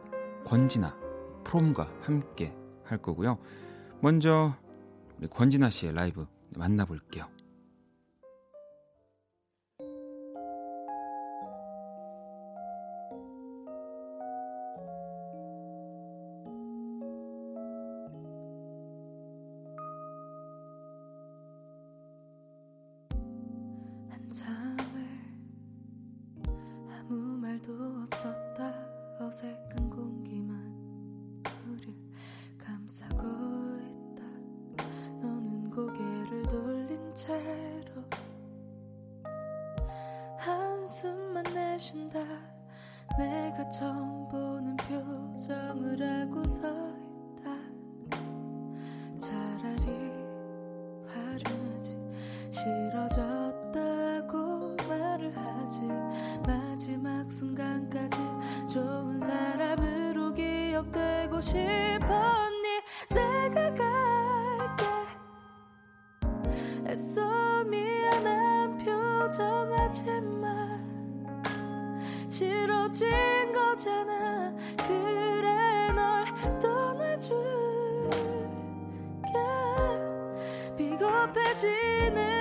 [0.45, 0.97] 권진아
[1.43, 3.37] 프롬과 함께 할 거고요.
[4.01, 4.55] 먼저
[5.27, 7.27] 권진아 씨의 라이브 만나볼게요.
[41.73, 42.19] 내준다.
[43.17, 47.02] 내가 처음 보는 표정을 하고서
[81.55, 82.32] 지는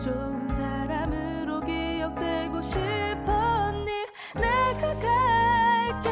[0.00, 3.90] 좋은 사람으로 기억되고 싶었니?
[4.34, 4.94] 내가
[6.00, 6.10] 갈게.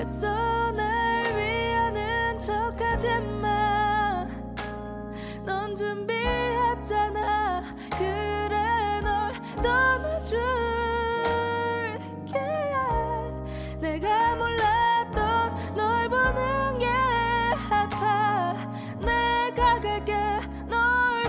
[0.00, 3.06] 애써 날 위하는 척하지
[3.40, 3.55] 마.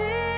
[0.00, 0.29] see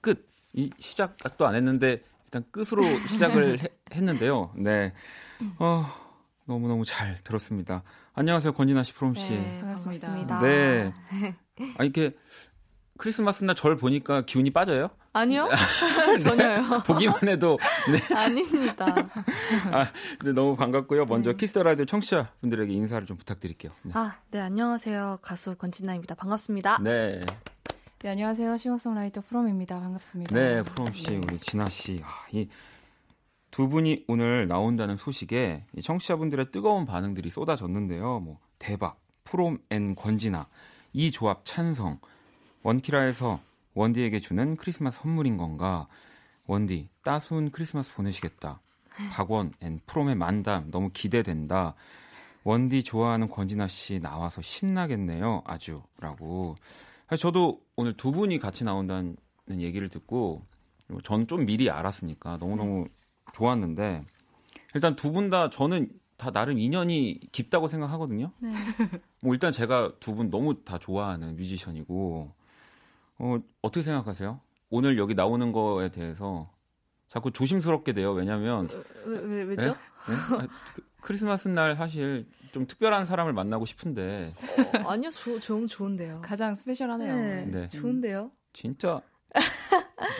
[0.00, 0.26] 끝.
[0.54, 4.52] 이 시작도 안 했는데 일단 끝으로 시작을 해, 했는데요.
[4.56, 4.92] 네.
[5.58, 5.86] 어,
[6.46, 7.82] 너무너무 잘 들었습니다.
[8.14, 8.52] 안녕하세요.
[8.52, 9.32] 권진아 씨, 프롬 씨.
[9.32, 10.40] 네, 반갑습니다.
[10.42, 10.92] 네.
[11.78, 12.16] 아, 이렇게
[12.98, 14.90] 크리스마스 날 절 보니까 기운이 빠져요?
[15.14, 15.48] 아니요.
[16.22, 16.82] 전혀요.
[16.86, 17.58] 보기만 해도
[17.90, 18.14] 네.
[18.14, 18.86] 아닙니다.
[19.72, 19.86] 아,
[20.24, 21.06] 네, 너무 반갑고요.
[21.06, 21.36] 먼저 네.
[21.36, 23.72] Kiss the Radio 청취자분들에게 인사를 좀 부탁드릴게요.
[23.82, 23.92] 네.
[23.94, 25.18] 아, 네, 안녕하세요.
[25.22, 26.14] 가수 권진아입니다.
[26.14, 26.78] 반갑습니다.
[26.82, 27.20] 네.
[28.02, 28.56] 네, 안녕하세요.
[28.56, 29.78] 싱어송라이터 프롬입니다.
[29.78, 30.34] 반갑습니다.
[30.34, 32.00] 네, 프롬 씨, 우리 진아 씨.
[32.02, 38.18] 아, 이두 분이 오늘 나온다는 소식에 청취자분들의 뜨거운 반응들이 쏟아졌는데요.
[38.18, 40.48] 뭐 대박, 프롬 and 권진아,
[40.92, 42.00] 이 조합 찬성,
[42.64, 43.38] 원키라에서
[43.74, 45.86] 원디에게 주는 크리스마스 선물인 건가?
[46.46, 48.60] 원디 따스운 크리스마스 보내시겠다.
[49.12, 51.76] 박원 and 프롬의 만담 너무 기대된다.
[52.42, 55.44] 원디 좋아하는 권진아 씨 나와서 신나겠네요.
[55.46, 56.56] 아주라고.
[57.16, 59.16] 저도 오늘 두 분이 같이 나온다는
[59.50, 60.42] 얘기를 듣고
[61.04, 62.86] 전 좀 미리 알았으니까 너무너무
[63.34, 64.04] 좋았는데
[64.74, 68.30] 일단 두 분 다 저는 다 나름 인연이 깊다고 생각하거든요.
[68.38, 68.52] 네.
[69.20, 72.32] 뭐 일단 제가 두 분 너무 다 좋아하는 뮤지션이고
[73.18, 74.40] 어, 어떻게 생각하세요?
[74.70, 76.50] 오늘 여기 나오는 거에 대해서
[77.08, 78.12] 자꾸 조심스럽게 돼요.
[78.12, 78.68] 왜냐면
[79.06, 79.74] 왜, 왜, 왜죠?
[80.08, 80.38] 네?
[80.42, 80.48] 네?
[80.74, 84.32] 그, 크리스마스 날 사실 좀 특별한 사람을 만나고 싶은데
[84.84, 86.20] 어, 아니요, 저, 좀 좋은데요.
[86.22, 87.14] 가장 스페셜하네요.
[87.16, 87.68] 네, 네.
[87.68, 88.30] 좋은데요.
[88.52, 89.00] 진짜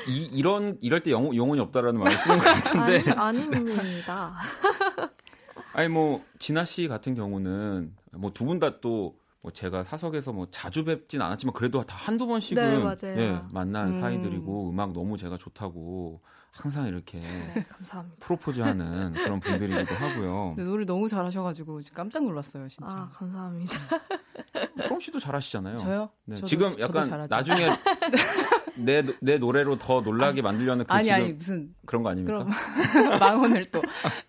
[0.08, 4.34] 이, 이런 이럴 때 영혼, 영혼이 없다라는 말을 쓰는 것 같은데 아니, 아닙니다.
[5.74, 10.46] 아니 뭐 진아 씨 같은 경우는 뭐 두 분 다 또 뭐 제가 사석에서 뭐
[10.52, 14.00] 자주 뵙진 않았지만 그래도 다 한두 번씩은 네, 예, 만난 음.
[14.00, 16.20] 사이들이고 음악 너무 제가 좋다고
[16.52, 18.16] 항상 이렇게 네, 감사합니다.
[18.20, 20.54] 프로포즈하는 그런 분들이기도 하고요.
[20.56, 22.94] 네, 노래 너무 잘하셔가지고 깜짝 놀랐어요, 진짜.
[22.94, 23.72] 아 감사합니다.
[24.84, 25.76] 프롬 씨도 잘하시잖아요.
[25.76, 26.10] 저요?
[26.26, 27.68] 네, 저도, 지금 약간 나중에
[28.76, 32.44] 내, 내 노래로 더 놀라게 아니, 만들려는 그 아니 아니 무슨 그런 거 아닙니까?
[32.44, 32.50] 그럼
[33.18, 33.80] 망언을 또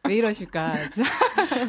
[0.07, 0.75] 왜 이러실까?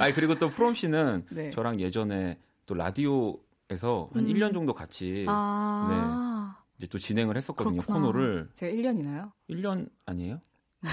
[0.01, 1.51] 아니 그리고 또 프롬 씨는 네.
[1.51, 4.27] 저랑 예전에 또 라디오에서 한 음.
[4.27, 6.64] 1년 정도 같이 아~ 네.
[6.85, 8.07] 이제 또 진행을 했었거든요 그렇구나.
[8.07, 8.49] 코너를.
[8.55, 9.33] 제가 1년이나요?
[9.51, 10.39] 1년 아니에요?
[10.85, 10.89] 음.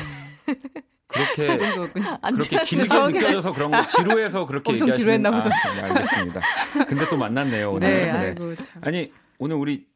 [1.07, 5.53] 그렇게 그렇게 길게 느껴져서 그런 거 지루해서 그렇게 엄청 지루했나 보다.
[5.53, 6.41] 아, 네, 알겠습니다.
[6.87, 7.89] 근데 또 만났네요 오늘.
[7.89, 8.11] 네, 네.
[8.11, 9.87] 아이고, 아니 오늘 우리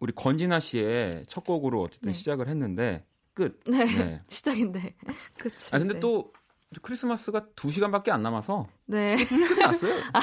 [0.00, 2.18] 우리 권진아 씨의 첫 곡으로 어쨌든 네.
[2.18, 3.60] 시작을 했는데 끝.
[3.64, 3.84] 네.
[3.84, 4.22] 네.
[4.28, 4.94] 시작인데
[5.38, 5.52] 끝.
[5.72, 6.32] 아 근데 또
[6.80, 9.16] 크리스마스가 2 시간밖에 안 남아서 네.
[9.26, 9.94] 끝났어요.
[10.14, 10.20] 아,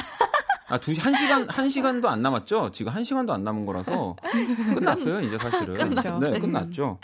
[0.78, 2.72] 두, 한 시간, 한 시간도 안 남았죠?
[2.72, 4.16] 지금 한 시간도 안 남은 거라서
[4.76, 5.74] 끝났어요, 이제 사실은.
[5.74, 6.20] 끝났죠.
[6.20, 7.00] 네, 끝났죠.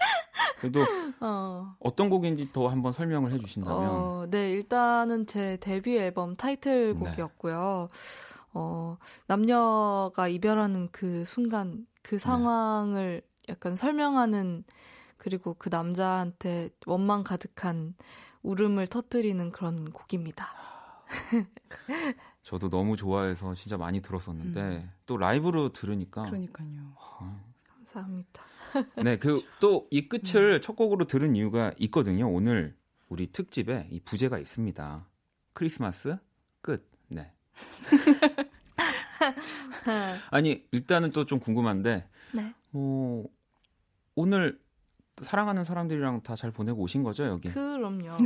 [0.60, 0.82] 그래도
[1.20, 1.76] 어.
[1.96, 3.78] 떤 곡인지 더 한번 설명을 해 주신다면.
[3.80, 7.88] 어, 네, 일단은 제 데뷔 앨범 타이틀곡이었고요.
[7.92, 7.98] 네.
[8.54, 8.98] 어,
[9.28, 12.20] 남녀가 이별하는 그 순간, 그 네.
[12.20, 13.54] 상황을 네.
[13.54, 14.64] 약간 설명하는
[15.18, 17.96] 그리고 그 남자한테 원망 가득한
[18.44, 20.54] 울음을 터뜨리는 그런 곡입니다.
[22.46, 24.92] 저도 너무 좋아해서 진짜 많이 들었었는데 음.
[25.06, 26.94] 또 라이브로 들으니까 그러니까요.
[26.96, 27.44] 어.
[27.68, 28.42] 감사합니다.
[29.04, 30.62] 네, 그 또 이 끝을 음.
[30.62, 32.30] 첫 곡으로 들은 이유가 있거든요.
[32.32, 32.76] 오늘
[33.10, 35.06] 우리 특집에 이 부제가 있습니다.
[35.54, 36.18] 크리스마스
[36.62, 36.90] 끝.
[37.10, 37.32] 네.
[40.30, 42.54] 아니 일단은 또 좀 궁금한데 네.
[42.74, 43.24] 어,
[44.16, 44.60] 오늘
[45.22, 47.50] 사랑하는 사람들이랑 다 잘 보내고 오신 거죠 여기?
[47.50, 48.18] 그럼요.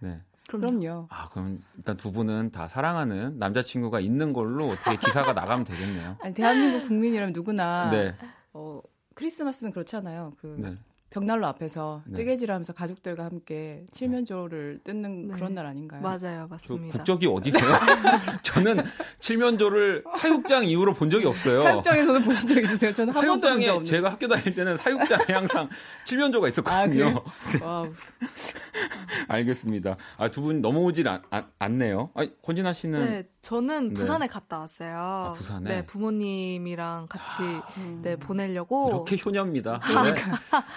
[0.00, 0.22] 네.
[0.48, 1.08] 그럼요.
[1.10, 6.16] 아, 그럼 일단 두 분은 다 사랑하는 남자친구가 있는 걸로 어떻게 기사가 나가면 되겠네요.
[6.20, 8.14] 아니, 대한민국 국민이라면 누구나 네.
[8.52, 8.80] 어,
[9.14, 10.34] 크리스마스는 그렇잖아요.
[10.38, 10.76] 그 네.
[11.14, 12.14] 벽난로 앞에서 네.
[12.16, 15.34] 뜨개질하면서 가족들과 함께 칠면조를 뜯는 네.
[15.34, 16.02] 그런 날 아닌가요?
[16.02, 16.98] 맞아요, 맞습니다.
[16.98, 17.62] 국적이 어디세요?
[18.42, 18.82] 저는
[19.20, 21.62] 칠면조를 사육장 이후로 본 적이 없어요.
[21.62, 22.90] 사육장에서는 보신 적 있으세요?
[22.92, 23.84] 저는 없는데.
[23.84, 25.68] 제가 학교 다닐 때는 사육장에 항상
[26.04, 27.22] 칠면조가 있었거든요.
[27.62, 27.84] 아,
[29.28, 29.96] 알겠습니다.
[30.16, 31.22] 아, 두 분 넘어오질 않,
[31.58, 33.94] 않, 네요 아, 권진아 씨는 네, 저는 네.
[33.94, 34.94] 부산에 갔다 왔어요.
[34.96, 35.70] 아, 부산에?
[35.76, 37.62] 네, 부모님이랑 같이 아,
[38.02, 39.06] 네, 보내려고.
[39.08, 39.78] 이렇게 효녀입니다.
[39.80, 40.14] 네.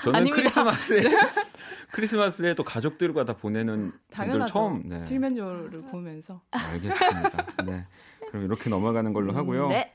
[0.04, 1.02] 저는 크리스마스에
[1.92, 5.04] 크리스마스에 또 가족들과 다 보내는 분들 처음 네.
[5.04, 6.42] 칠면조를 보면서.
[6.52, 7.46] 알겠습니다.
[7.66, 7.86] 네.
[8.30, 9.70] 그럼 이렇게 넘어가는 걸로 하고요.
[9.70, 9.94] 네.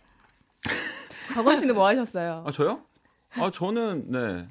[1.35, 2.45] 박원 씨는 뭐 하셨어요?
[2.47, 2.81] 아, 저요?
[3.37, 4.49] 아, 저는 네.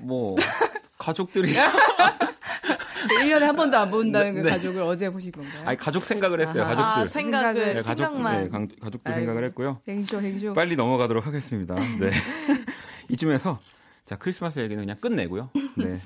[0.00, 0.36] 뭐
[0.98, 4.50] 가족들이 1년에 한 번도 안 본다는 네, 그 네.
[4.52, 5.62] 가족을 어제 보신 건가요?
[5.66, 6.62] 아니, 가족 생각을 했어요.
[6.62, 7.02] 아, 가족들.
[7.02, 8.44] 아, 생각을, 네, 가족, 생각만.
[8.44, 8.48] 네,
[8.80, 9.80] 가족들 아이고, 생각을 했고요.
[9.86, 10.52] 행쇼, 행쇼.
[10.54, 11.74] 빨리 넘어가도록 하겠습니다.
[11.74, 12.10] 네.
[13.10, 13.58] 이쯤에서
[14.04, 15.50] 자, 크리스마스 얘기는 그냥 끝내고요.
[15.76, 15.98] 네.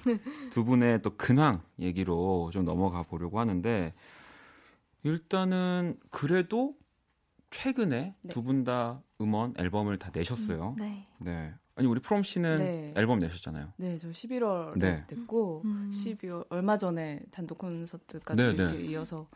[0.50, 3.92] 두 분의 또 근황 얘기로 좀 넘어가 보려고 하는데
[5.02, 6.76] 일단은 그래도
[7.50, 8.32] 최근에 네.
[8.32, 10.76] 두분 다 음원 앨범을 다 내셨어요.
[10.78, 11.06] 음, 네.
[11.18, 11.54] 네.
[11.74, 12.92] 아니 우리 프롬 씨는 네.
[12.96, 13.72] 앨범 내셨잖아요.
[13.76, 15.04] 네, 저 11월 네.
[15.06, 15.90] 됐고 음.
[15.92, 18.84] 12월 얼마 전에 단독 콘서트까지 네, 네.
[18.84, 19.28] 이어서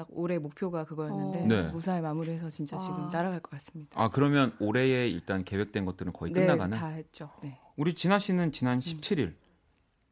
[0.00, 1.46] 딱 올해 목표가 그거였는데 어.
[1.46, 1.62] 네.
[1.72, 2.80] 무사히 마무리해서 진짜 아.
[2.80, 4.00] 지금 날아갈 것 같습니다.
[4.00, 6.76] 아 그러면 올해에 일단 계획된 것들은 거의 네, 끝나가는?
[6.76, 7.30] 다 했죠.
[7.42, 7.60] 네.
[7.76, 9.18] 우리 진아 씨는 지난 17일.
[9.18, 9.36] 음.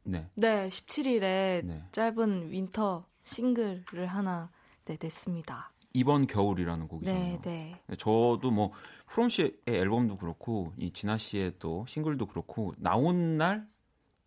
[0.04, 0.30] 네.
[0.34, 4.50] 네, 17일에 짧은 winter 싱글을 하나
[4.84, 5.72] 네, 냈습니다.
[5.94, 7.22] 이번 겨울이라는 곡이잖아요.
[7.22, 7.80] 네, 네.
[7.86, 7.96] 네.
[7.96, 8.72] 저도 뭐
[9.06, 13.66] 프롬 씨의 앨범도 그렇고 이 진아 씨의 또 싱글도 그렇고 나온 날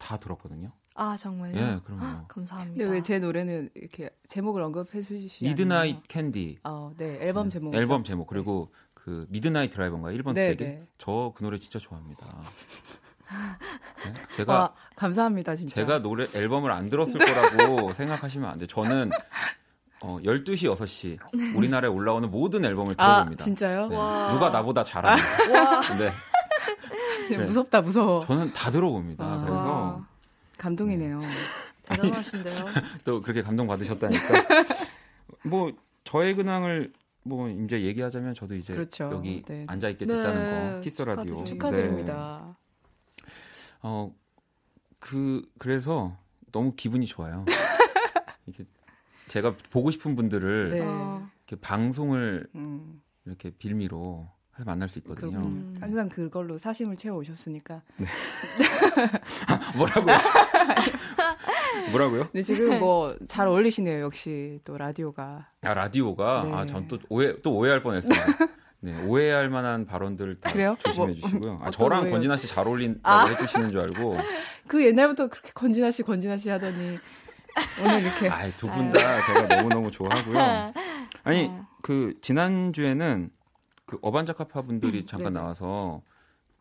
[0.02, 0.72] 다 들었거든요.
[0.96, 1.56] 아 정말요?
[1.58, 2.28] 예, 그럼요.
[2.28, 2.78] 감사합니다.
[2.84, 6.60] 근데 왜 제 노래는 이렇게 제목을 언급해 주시지 Midnight Candy.
[6.64, 7.76] 어, 네 앨범 네, 제목.
[7.76, 8.82] 앨범 제목 그리고 네.
[8.94, 10.88] 그 Midnight Driver인가 1번 네, 트랙이 네.
[10.98, 12.26] 저그 노래 진짜 좋아합니다.
[14.06, 14.14] 네?
[14.36, 15.74] 제가 아, 감사합니다 진짜.
[15.76, 18.68] 제가 노래 앨범을 안 들었을 거라고 생각하시면 안 돼.
[18.68, 19.10] 저는
[20.04, 23.44] 어, 12시, 6시 우리나라에 올라오는 모든 앨범을 아, 들어봅니다.
[23.44, 23.88] 아, 진짜요?
[23.88, 23.96] 네.
[23.96, 25.24] 누가 나보다 잘하는.
[25.54, 25.82] 와.
[25.98, 26.12] 네.
[27.30, 27.38] 네.
[27.38, 28.26] 무섭다, 무서워.
[28.26, 29.24] 저는 다 들어봅니다.
[29.24, 29.61] 아, 그래서
[30.62, 31.18] 감동이네요.
[31.18, 31.28] 네.
[31.84, 32.66] 대단하신데요.
[33.04, 34.46] 또 그렇게 감동 받으셨다니까.
[35.44, 35.72] 뭐
[36.04, 36.94] 저의 근황을
[37.24, 39.10] 뭐 이제 얘기하자면 저도 이제 그렇죠.
[39.12, 39.66] 여기 네.
[39.68, 40.72] 앉아 있게 됐다는 네.
[40.76, 42.56] 거 키스 라디오 축하드립니다.
[43.80, 46.16] 어그 그래서
[46.52, 47.44] 너무 기분이 좋아요.
[48.46, 48.64] 이게
[49.28, 50.78] 제가 보고 싶은 분들을 네.
[50.78, 53.02] 이렇게 방송을 음.
[53.26, 54.30] 이렇게 빌미로
[54.66, 55.40] 만날 수 있거든요.
[55.40, 55.76] 음.
[55.80, 57.82] 항상 그걸로 사심을 채워 오셨으니까.
[57.98, 58.06] 네.
[59.76, 60.16] 뭐라고요?
[61.92, 62.30] 뭐라고요?
[62.34, 64.02] 네, 지금 뭐 잘 어울리시네요.
[64.02, 65.48] 역시 또 라디오가.
[65.64, 66.54] 아 라디오가 네.
[66.54, 68.20] 아 전 또 오해 또 오해할 뻔했어요.
[68.82, 70.76] 네, 오해할 만한 발언들 다 그래요?
[70.84, 71.60] 조심해 뭐, 주시고요.
[71.64, 72.12] 아, 저랑 오해요?
[72.14, 73.26] 권진아 씨 잘 어울린다고 아.
[73.28, 74.18] 해주시는 줄 알고.
[74.68, 76.98] 그 옛날부터 그렇게 권진아 씨, 권진아 씨 하더니
[77.84, 78.28] 오늘 이렇게.
[78.30, 80.74] 아, 두 분 다 제가 너무 너무 좋아하고요.
[81.24, 81.68] 아니 아.
[81.82, 83.30] 그 지난 주에는
[83.92, 86.02] 그 어반자카파 분들이 잠깐 나와서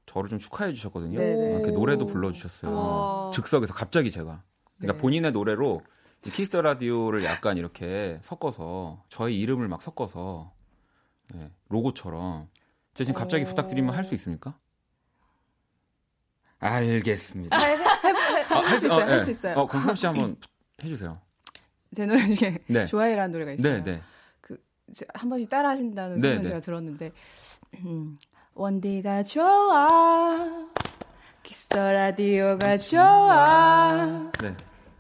[0.07, 1.21] 저를 좀 축하해 주셨거든요.
[1.21, 3.31] 이렇게 노래도 불러 주셨어요.
[3.33, 4.43] 즉석에서 갑자기 제가.
[4.79, 4.99] 그러니까 네.
[5.01, 5.81] 본인의 노래로
[6.25, 10.53] Kiss the Radio를 약간 이렇게 섞어서 저희 이름을 막 섞어서
[11.33, 12.49] 네, 로고처럼
[12.95, 14.59] 제가 지금 갑자기 부탁드리면 할 수 있습니까?
[16.59, 17.57] 알겠습니다.
[17.57, 17.61] 아,
[18.59, 19.05] 어, 할수 있어요.
[19.05, 19.55] 할 수 있어요.
[19.57, 20.35] 어, 그럼 혹시 한번
[20.83, 21.21] 해주세요.
[21.95, 22.87] 제 노래 중에 네.
[22.87, 23.73] 좋아해라는 노래가 있어요.
[23.75, 24.03] 네, 네.
[25.13, 26.49] 그한 번씩 따라 하신다는 네, 소문 네.
[26.49, 27.13] 제가 들었는데
[27.85, 28.19] 음,
[28.55, 30.69] 원디가 좋아
[31.43, 34.55] Kiss the Radio가 좋아 네.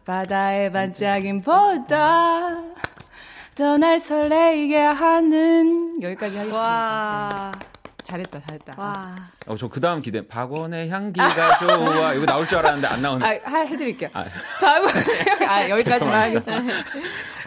[0.04, 2.62] 바다의 반짝임 보다
[3.54, 6.58] 더 날 설레게 하는 여기까지 하겠습니다.
[6.58, 7.52] 와.
[8.10, 8.74] 잘했다, 잘했다.
[8.76, 9.14] 와.
[9.46, 10.26] 어, 저 그 다음 기대.
[10.26, 12.12] 박원의 향기가 좋아.
[12.14, 13.42] 이거 나올 줄 알았는데 안 나오네.
[13.44, 14.10] 아, 해드릴게요.
[14.12, 14.24] 아.
[14.60, 16.74] 박원의 아, 여기까지만 하겠습니다.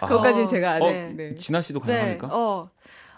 [0.00, 0.06] 아.
[0.06, 0.84] 그것까지 어, 제가 아직.
[0.84, 1.34] 어, 네.
[1.36, 2.26] 진아 씨도 가능합니까?
[2.28, 2.70] 네, 어,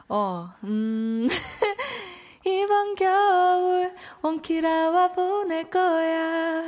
[0.09, 1.29] 어, 음.
[2.45, 3.93] 이번 겨울
[4.23, 6.63] 원키라와 보낼 거야.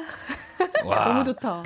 [0.84, 1.08] 와.
[1.08, 1.62] 너무 좋다.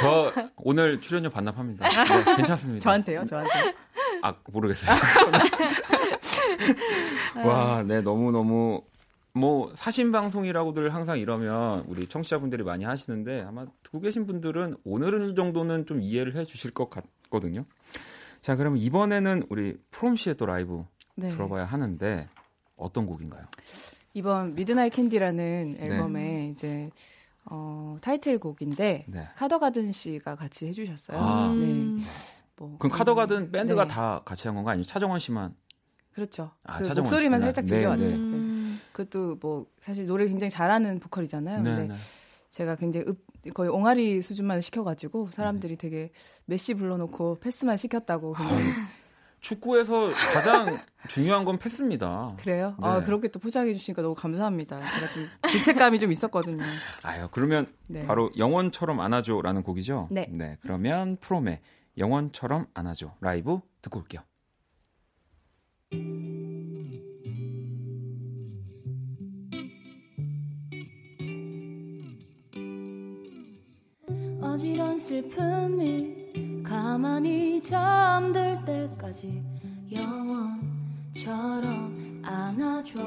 [0.00, 1.88] 저 오늘 출연료 반납합니다.
[1.88, 2.82] 네, 괜찮습니다.
[2.82, 3.24] 저한테요?
[3.24, 3.74] 저한테?
[4.22, 4.96] 아 모르겠어요.
[7.44, 8.82] 와, 네 너무 너무
[9.32, 15.86] 뭐 사심 방송이라고들 항상 이러면 우리 청취자분들이 많이 하시는데 아마 듣고 계신 분들은 오늘은 정도는
[15.86, 17.64] 좀 이해를 해 주실 것 같거든요.
[18.40, 20.84] 자, 그럼 이번에는 우리 프롬 씨의 또 라이브
[21.16, 21.30] 네.
[21.30, 22.28] 들어봐야 하는데
[22.76, 23.44] 어떤 곡인가요?
[24.18, 25.86] 이번 Midnight Candy라는 네.
[25.86, 26.48] 앨범에 네.
[26.48, 26.90] 이제
[27.44, 29.28] 어, 타이틀곡인데 네.
[29.36, 31.16] 카더가든 씨가 같이 해주셨어요.
[31.16, 31.56] 아.
[31.58, 32.04] 네.
[32.56, 33.94] 뭐 그럼 카더가든 밴드가 네.
[33.94, 35.54] 다 같이 한 건가 아니면 차정원 씨만?
[36.12, 36.50] 그렇죠.
[36.64, 38.06] 아, 그 목소리만 살짝 네, 들려왔죠.
[38.06, 38.14] 네.
[38.14, 38.80] 음.
[38.90, 41.62] 그것도 뭐 사실 노래 굉장히 잘하는 보컬이잖아요.
[41.62, 41.94] 근데
[42.50, 46.10] 제가 굉장히 읍, 거의 옹알이 수준만 시켜가지고 사람들이 되게
[46.46, 48.62] 메시 불러놓고 패스만 시켰다고 굉장히
[49.40, 50.76] 축구에서 가장
[51.08, 52.30] 중요한 건 패스입니다.
[52.38, 52.74] 그래요?
[52.80, 52.86] 네.
[52.88, 54.78] 아, 그렇게 또 포장해 주시니까 너무 감사합니다.
[54.78, 56.62] 제가 좀 죄책감이 좀 있었거든요.
[57.04, 58.06] 아유, 그러면 네.
[58.06, 60.08] 바로 영원처럼 안아줘라는 곡이죠?
[60.10, 60.28] 네.
[60.30, 60.56] 네.
[60.60, 61.60] 그러면 프롬의
[61.98, 64.22] 영원처럼 안아줘 라이브 듣고 올게요.
[74.40, 76.27] 어지러운 슬픔이
[76.68, 79.42] 가만히 잠들 때까지
[79.90, 81.40] 영원처럼
[82.22, 82.98] 안아줘.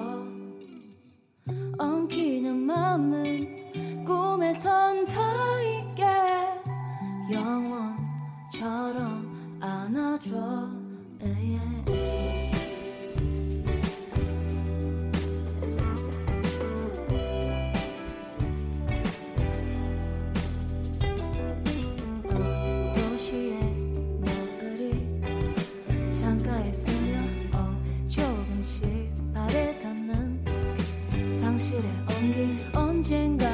[1.78, 5.22] 엉키는 맘은 꿈에선 다
[5.62, 6.04] 있게
[7.32, 8.50] 영원처럼
[9.62, 10.81] 안아줘
[32.22, 33.51] 방금 언젠가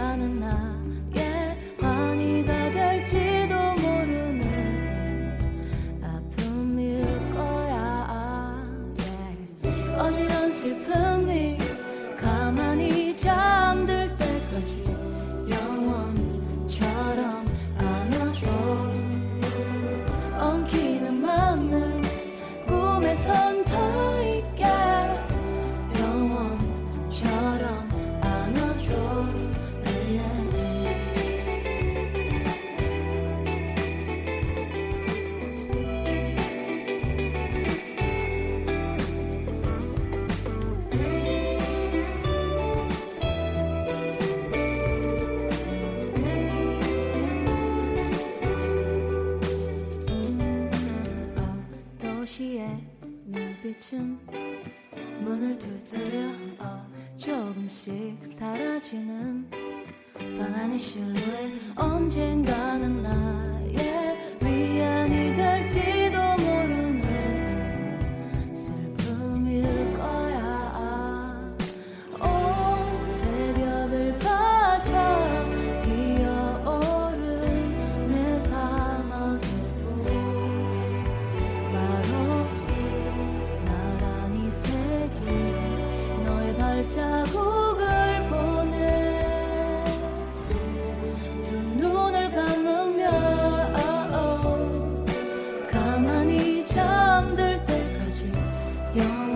[98.97, 99.26] Yeah.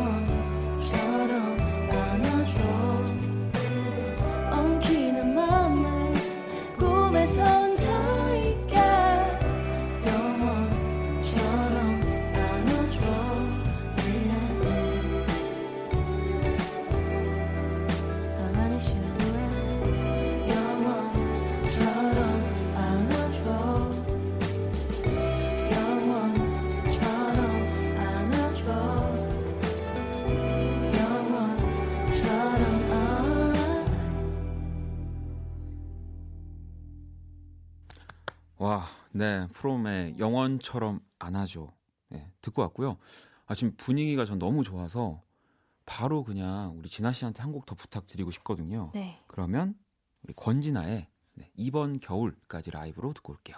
[39.22, 41.72] 네, 프롬의 영원처럼 안아줘.
[42.09, 42.97] 네, 듣고 왔고요.
[43.45, 45.22] 아, 지금 분위기가 전 너무 좋아서
[45.86, 48.89] 바로 그냥 우리 진아 씨한테 한 곡 더 부탁드리고 싶거든요.
[48.95, 49.19] 네.
[49.28, 49.76] 그러면
[50.24, 53.57] 우리 권진아의 네, 이번 겨울까지 라이브로 듣고 올게요.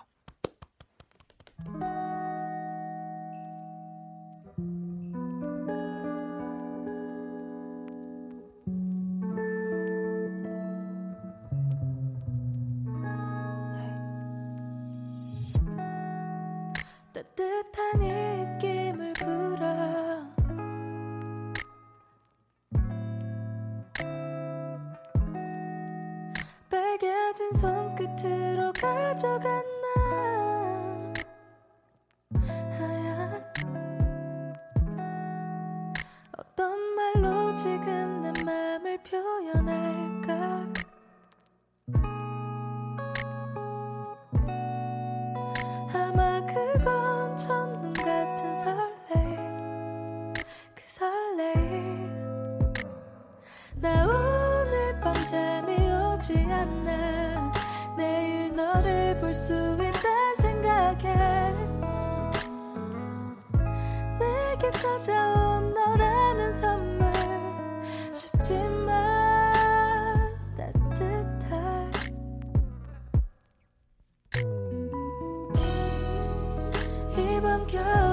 [77.18, 78.12] 이번 겨울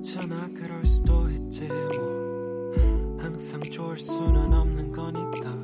[0.00, 2.72] 괜찮아 그럴 수도 있지 뭐.
[3.18, 5.59] 항상 좋을 수는 없는 거니까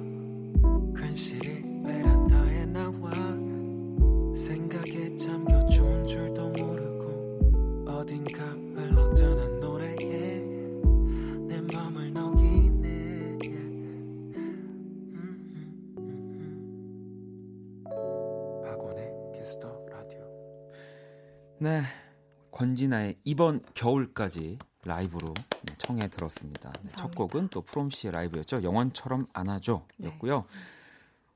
[22.87, 25.35] 권진아의 이번 겨울까지 라이브로
[25.65, 26.73] 네, 청해 들었습니다.
[26.83, 28.63] 네, 첫 곡은 또 프롬 씨의 라이브였죠.
[28.63, 30.41] 영원처럼 안아줘 였고요.
[30.41, 30.47] 네.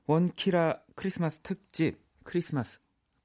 [0.07, 2.79] 원키라 크리스마스 특집 크리스마스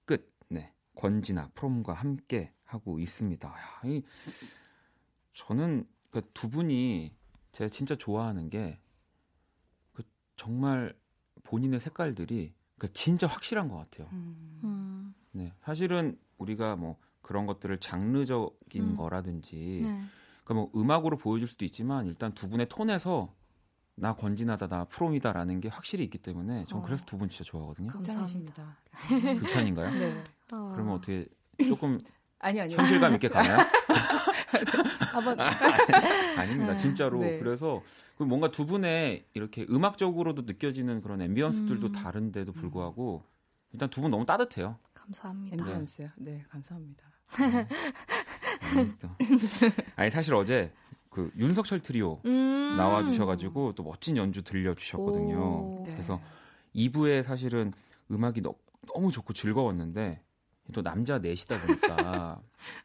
[0.04, 0.32] 끝.
[0.48, 0.72] 네.
[0.96, 3.48] 권진아 프롬과 함께 하고 있습니다.
[3.48, 3.54] 야,
[3.84, 4.02] 이,
[5.34, 7.14] 저는 그 두 분이
[7.52, 8.78] 제가 진짜 좋아하는 게
[9.92, 10.02] 그
[10.36, 10.94] 정말
[11.44, 14.08] 본인의 색깔들이 그 진짜 확실한 것 같아요.
[14.12, 15.14] 음.
[15.32, 15.52] 네.
[15.60, 18.96] 사실은 우리가 뭐 그런 것들을 장르적인 음.
[18.96, 20.02] 거라든지 네.
[20.44, 23.34] 그러니까 뭐 음악으로 보여줄 수도 있지만 일단 두 분의 톤에서
[23.96, 26.82] 나 건진하다 나 프롬이다라는 게 확실히 있기 때문에 전 어.
[26.82, 27.88] 그래서 두 분 진짜 좋아하거든요.
[27.88, 28.76] 감사합니다.
[29.40, 29.90] 극찬인가요?
[29.98, 30.22] 네.
[30.52, 30.70] 어.
[30.74, 31.26] 그러면 어떻게
[31.66, 31.98] 조금
[32.38, 33.58] 아니 아니 현실감 있게 가나요?
[35.12, 36.76] 한번 아, 닙니다 네.
[36.76, 37.38] 진짜로 네.
[37.38, 37.82] 그래서
[38.16, 41.92] 그 뭔가 두 분의 이렇게 음악적으로도 느껴지는 그런 앰비언스들도 음.
[41.92, 43.22] 다른데도 불구하고
[43.72, 44.78] 일단 두 분 너무 따뜻해요.
[44.94, 45.56] 감사합니다.
[45.56, 46.10] 앰비언스요?
[46.16, 47.04] 네, 감사합니다.
[49.96, 50.72] 아니 사실 어제
[51.10, 55.82] 그 윤석철 트리오 음~ 나와 주셔가지고 또 멋진 연주 들려 주셨거든요.
[55.84, 55.92] 네.
[55.94, 56.20] 그래서
[56.74, 57.72] 2부에 사실은
[58.10, 58.54] 음악이 너,
[58.94, 60.20] 너무 좋고 즐거웠는데
[60.72, 62.40] 또 남자 넷이다 보니까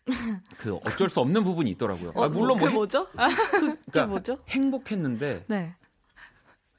[0.57, 2.11] 그 어쩔 수 없는 부분이 있더라고요.
[2.15, 3.07] 어, 아, 물론 뭐, 그 뭐죠?
[3.15, 4.37] 아, 그, 그러니까 뭐죠?
[4.47, 5.75] 행복했는데 네.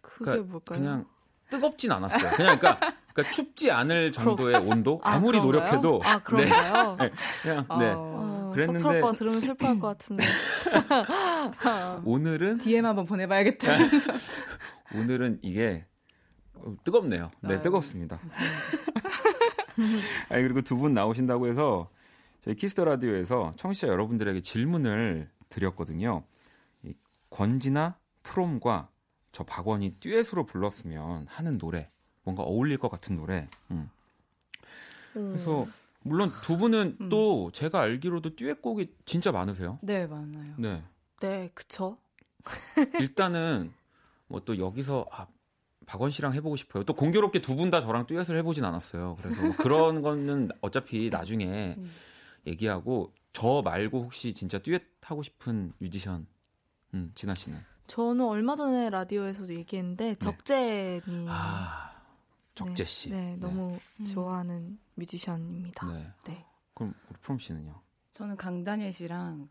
[0.01, 0.79] 그게 그러니까 뭘까요?
[0.79, 1.07] 그냥
[1.51, 2.31] 뜨겁진 않았어요.
[2.37, 5.81] 그냥 그러니까 그러니까 춥지 않을 정도의 온도 아, 아무리 그런가요?
[5.81, 6.97] 노력해도 아 그런가요?
[7.01, 7.11] 네.
[7.43, 7.93] 그냥 네.
[7.97, 10.25] 어, 그랬는데 석철 들으면 슬퍼할 것 같은데
[12.05, 13.73] 오늘은 DM 한번 보내봐야겠다.
[14.95, 15.87] 오늘은 이게
[16.85, 17.31] 뜨겁네요.
[17.41, 18.21] 네, 아유, 뜨겁습니다.
[20.29, 21.89] 아니 그리고 두 분 나오신다고 해서
[22.45, 26.25] 저희 Kiss the Radio에서 청취자 여러분들에게 질문을 드렸거든요.
[26.83, 26.95] 이
[27.31, 28.89] 권지나 프롬과
[29.33, 31.91] 저 박원이 듀엣으로 불렀으면 하는 노래
[32.25, 33.49] 뭔가 어울릴 것 같은 노래.
[33.71, 33.91] 음.
[35.13, 35.67] 그래서
[36.03, 37.09] 물론 두 분은 음.
[37.09, 39.79] 또 제가 알기로도 듀엣곡이 진짜 많으세요.
[39.83, 40.55] 네, 많아요.
[40.59, 40.83] 네.
[41.21, 41.99] 네, 그쵸.
[43.01, 43.73] 일단은
[44.27, 45.27] 뭐 또 여기서 아,
[45.87, 46.85] 박원 씨랑 해보고 싶어요.
[46.85, 49.17] 또 공교롭게 두 분 다 저랑 듀엣을 해보진 않았어요.
[49.21, 51.91] 그래서 뭐 그런 거는 어차피 나중에 음.
[52.47, 56.27] 얘기하고 저 말고 혹시 진짜 듀엣 하고 싶은 뮤지션,
[56.95, 57.59] 음, 진아 씨는?
[57.87, 60.15] 저는 얼마 전에 라디오에서도 얘기했는데 네.
[60.15, 61.27] 적재님.
[61.29, 61.92] 아.
[62.55, 63.11] 적재 씨.
[63.11, 64.05] 네, 네 너무 네.
[64.05, 65.87] 좋아하는 뮤지션입니다.
[65.87, 66.13] 네.
[66.27, 66.45] 네.
[66.75, 67.81] 그럼 우리 프롬 씨는요?
[68.11, 69.49] 저는 강다니엘 씨랑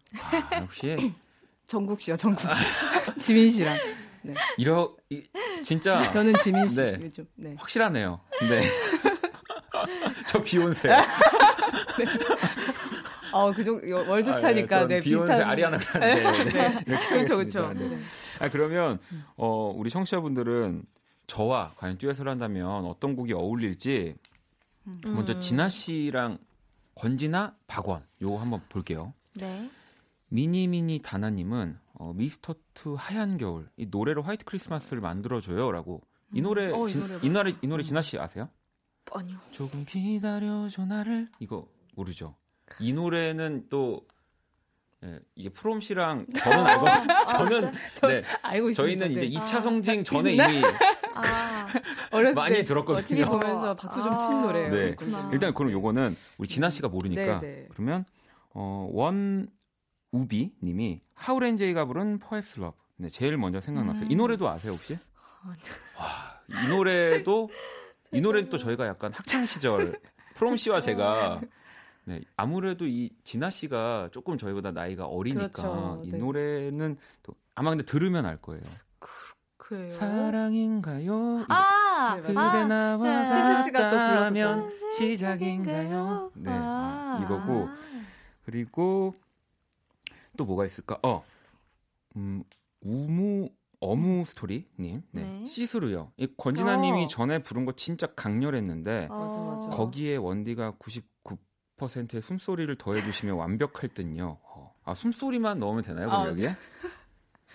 [0.51, 1.13] 아, 역시
[1.65, 2.47] 정국 씨요, 정국 씨.
[3.19, 3.77] 지민 씨랑.
[4.23, 4.33] 네.
[4.57, 5.23] 이러 이,
[5.63, 6.99] 진짜 저는 지민 씨 네.
[7.01, 7.55] 요즘 네.
[7.57, 8.21] 확실하네요.
[8.41, 8.61] 네.
[10.27, 10.95] 저 비욘세요.
[10.95, 12.05] 네.
[13.31, 16.23] 어, 그정 월드스타니까 아, 네, 네 비욘세 비슷한 아리아나 그란데.
[16.51, 16.83] 네.
[16.85, 17.09] 네.
[17.09, 17.73] 그렇죠, 그렇죠.
[17.73, 17.97] 네.
[18.39, 18.99] 아 그러면
[19.37, 20.83] 어 우리 청취자분들은
[21.27, 24.15] 저와 과연 듀엣을 한다면 어떤 곡이 어울릴지
[24.87, 25.01] 음.
[25.03, 26.37] 먼저 진아 씨랑
[26.95, 29.13] 권진아, 박원 요거 한번 볼게요.
[29.35, 29.69] 네.
[30.29, 36.01] 미니미니 다나님은 어, 미스터트 하얀 겨울 이 노래로 화이트 크리스마스를 만들어줘요라고
[36.33, 36.43] 이 음.
[36.43, 36.73] 노래 음.
[36.73, 38.49] 어, 진, 이, 노래 이 노래 진아 씨 아세요?
[39.11, 39.37] 아니요.
[39.51, 42.35] 조금 기다려줘 나를 이거 모르죠.
[42.79, 44.05] 이 노래는 또
[45.03, 47.73] 예, 이게 프롬 씨랑 저는 알고 아, 저는
[48.03, 49.61] 네 알고 저희는 이제 2차 아.
[49.61, 50.43] 성징 전에 네.
[50.43, 50.63] 이미
[51.15, 51.67] 아,
[52.35, 53.05] 많이 때, 들었거든요.
[53.05, 54.71] TV 보면서 박수 좀 친 노래예요.
[54.71, 54.95] 네.
[55.31, 57.67] 일단 그럼 요거는 우리 진아 씨가 모르니까 네, 네.
[57.71, 58.05] 그러면
[58.53, 59.47] 어 원
[60.11, 62.77] 우비 님이 하울 앤 제이가 부른 Perhaps Love.
[62.97, 64.03] 네, 제일 먼저 생각났어요.
[64.03, 64.11] 음.
[64.11, 64.97] 이 노래도 아세요, 혹시?
[65.97, 67.49] 와, 이 노래도
[68.13, 69.97] 이 노래는 또 저희가 약간 학창 시절
[70.35, 71.41] 프롬 씨와 제가
[72.05, 76.01] 네, 아무래도 이 진아 씨가 조금 저희보다 나이가 어리니까 그렇죠.
[76.05, 76.17] 이 네.
[76.17, 78.63] 노래는 또 아마 근데 들으면 알 거예요.
[79.57, 79.91] 그래요?
[79.91, 81.45] 사랑인가요?
[81.47, 83.63] 아, 그대 아, 나와 네.
[83.63, 84.69] 씨가 또 불렀었어요.
[84.97, 86.31] 시작인가요?
[86.35, 87.69] 네, 아, 이거고
[88.43, 89.13] 그리고
[90.35, 90.99] 또 뭐가 있을까?
[91.03, 91.23] 어,
[92.17, 92.43] 음,
[92.81, 93.49] 우무
[93.79, 95.45] 어무 스토리님, 네, 네.
[95.45, 96.11] 시스루요.
[96.17, 97.07] 이 권진아님이 어.
[97.07, 99.69] 전에 부른 거 진짜 강렬했는데 어.
[99.71, 101.37] 거기에 원디가 99%
[102.13, 104.37] 의 숨소리를 더해주시면 완벽할 듯요.
[104.43, 104.73] 어.
[104.85, 106.07] 아 숨소리만 넣으면 되나요?
[106.07, 106.55] 그럼 아, 여기에?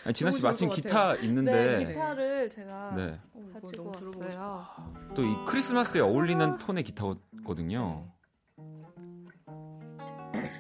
[0.05, 3.21] 아니, 진아 씨 마침 기타 있는데 네, 기타를 제가 네.
[3.53, 4.67] 가지고 왔어요.
[5.15, 8.05] 또 이 크리스마스에 어울리는 톤의 기타거든요.
[10.33, 10.53] 네.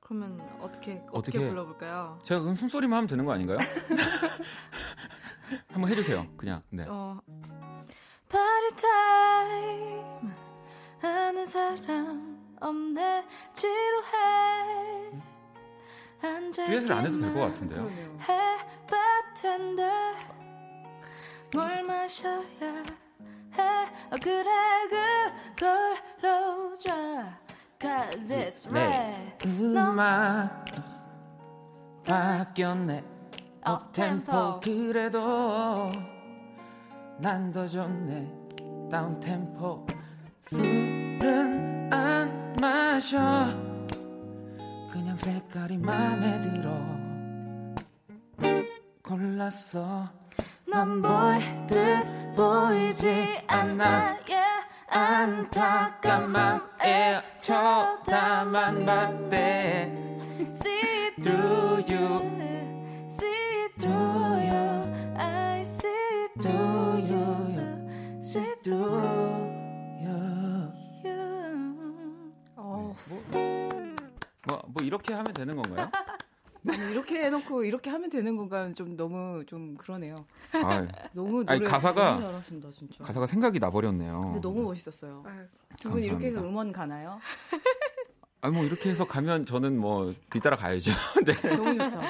[0.00, 2.18] 그러면 어떻게 어떻게, 어떻게 불러볼까요?
[2.24, 3.58] 제가 그럼 숨소리만 하면 되는 거 아닌가요?
[5.68, 6.26] 한번 해주세요.
[6.36, 6.62] 그냥.
[6.70, 6.84] 네.
[6.88, 7.20] 어.
[8.32, 10.32] Time.
[11.00, 13.24] 하는 사람 없네.
[13.52, 15.10] 지루해.
[16.52, 17.90] 듀엣을 안 해도 될 것 같은데요.
[19.36, 19.90] 해봤텐데
[21.54, 22.42] 뭘 마셔야
[23.58, 23.62] 해?
[24.10, 24.44] 어, 그래
[25.56, 26.92] 그걸로 줘
[27.80, 29.48] Cause it's red.
[29.48, 30.64] 음악
[32.06, 33.04] 바뀌었네.
[33.64, 34.60] 업템포.
[34.60, 35.88] 그래도
[37.22, 38.28] 난 더 좋네.
[38.90, 39.86] 다운템포
[40.40, 43.46] 술은 안 마셔.
[44.90, 46.72] 그냥 색깔이 마음에 들어.
[49.02, 50.04] 골랐어.
[50.66, 54.18] 넌 볼 듯 보이지 않아.
[54.28, 54.62] Yeah.
[54.88, 60.18] 안타까운 맘에 쳐다만 봤대
[60.52, 62.41] See through you
[74.92, 75.90] 이렇게 하면 되는 건가요?
[76.92, 80.16] 이렇게 해놓고 이렇게 하면 되는 건가 좀 너무 좀 그러네요.
[80.52, 83.02] 아, 너무 노래 아니, 가사가 너무 잘하신다 진짜.
[83.02, 84.20] 가사가 생각이 나버렸네요.
[84.20, 85.24] 근데 너무 멋있었어요.
[85.80, 87.18] 두 분 이렇게 해서 음원 가나요?
[88.42, 90.92] 아니 뭐 이렇게 해서 가면 저는 뭐 뒤따라 가야죠.
[91.24, 91.32] 네.
[91.56, 92.00] 너무 좋다.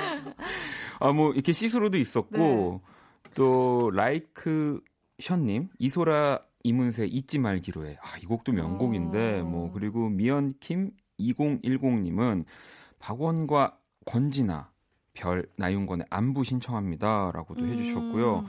[0.98, 3.30] 아뭐 이렇게 시스루도 있었고 네.
[3.36, 4.80] 또 라이크
[5.20, 7.96] 션님 이소라 이문세 잊지 말기로 해.
[8.02, 9.44] 아, 이 곡도 명곡인데 오.
[9.46, 10.90] 뭐 그리고 미연 킴
[11.20, 12.44] 2010님은
[12.98, 14.70] 박원과 권진아,
[15.14, 17.72] 별, 나윤권의 안부 신청합니다라고도 음.
[17.72, 18.46] 해주셨고요.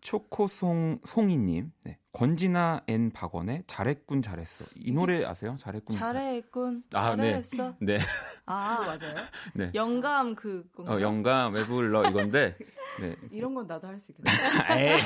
[0.00, 1.96] 초코송 송이님, 네.
[2.12, 4.64] 권진아 and 박원의 잘했군 잘했어.
[4.74, 5.56] 이 노래 아세요?
[5.60, 5.96] 잘했군.
[5.96, 6.82] 잘했군.
[6.92, 7.30] 아, 네.
[7.30, 7.76] 잘했어.
[7.78, 7.96] 네.
[7.98, 8.04] 네.
[8.44, 9.14] 아 맞아요.
[9.54, 9.70] 네.
[9.74, 10.68] 영감 그.
[10.78, 12.56] 어 영감 왜 불러 이건데.
[13.00, 13.14] 네.
[13.30, 14.98] 이런 건 나도 할 수 있겠네.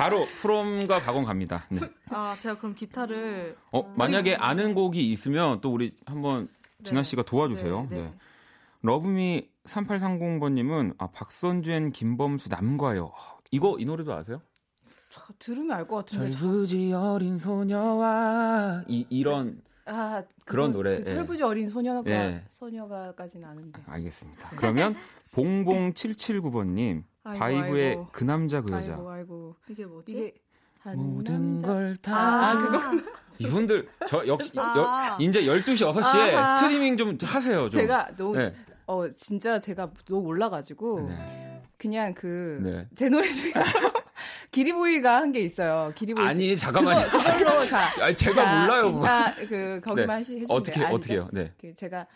[0.00, 1.66] 바로 프롬과 박원 갑니다.
[1.68, 1.80] 네.
[2.08, 3.54] 아 제가 그럼 기타를.
[3.70, 6.48] 어 만약에 아는 곡이 있으면 또 우리 한번
[6.84, 7.86] 진아 씨가 도와주세요.
[7.90, 7.96] 네.
[7.96, 8.02] 네.
[8.04, 8.14] 네.
[8.80, 13.12] 러브미 3830번님은 아 박선주엔 김범수 남과요.
[13.50, 14.40] 이거 이 노래도 아세요?
[15.10, 16.30] 저, 들으면 알 것 같은데.
[16.30, 20.96] 철부지 어린 소녀와 이 이런 아, 그런 노래.
[20.98, 21.46] 그 철부지 예.
[21.46, 22.44] 어린 소녀가 예.
[22.52, 23.82] 소녀가까지는 아는데.
[23.86, 24.48] 아, 알겠습니다.
[24.56, 24.94] 그러면
[25.34, 28.08] 봉봉 779번님 바이브의 아이고.
[28.12, 28.92] 그 남자 그 여자.
[28.94, 30.12] 아이고 아이고 이게 뭐지?
[30.12, 30.34] 이게
[30.96, 32.80] 모든 걸 다 아, 그거
[33.38, 35.16] 이분들 저 역시 아.
[35.20, 36.56] 여, 이제 12시 6시에 아하.
[36.56, 37.80] 스트리밍 좀 하세요 좀.
[37.80, 38.54] 제가 너무 네.
[38.86, 41.62] 어 진짜 제가 너무 몰라 가지고 네.
[41.78, 43.08] 그냥 그제 네.
[43.10, 43.54] 노래 중에서
[44.50, 45.92] 기리보이가 한 게 있어요.
[45.94, 47.06] 기리보이 아니 잠깐만요.
[47.08, 47.90] 그걸로 자.
[48.02, 48.98] 아니 제가 자, 몰라요.
[49.00, 50.14] 자, 그 거기만 네.
[50.20, 50.46] 해주세요.
[50.50, 51.28] 어떻게 아니, 어떻게요?
[51.32, 51.44] 네.
[51.60, 52.06] 그 제가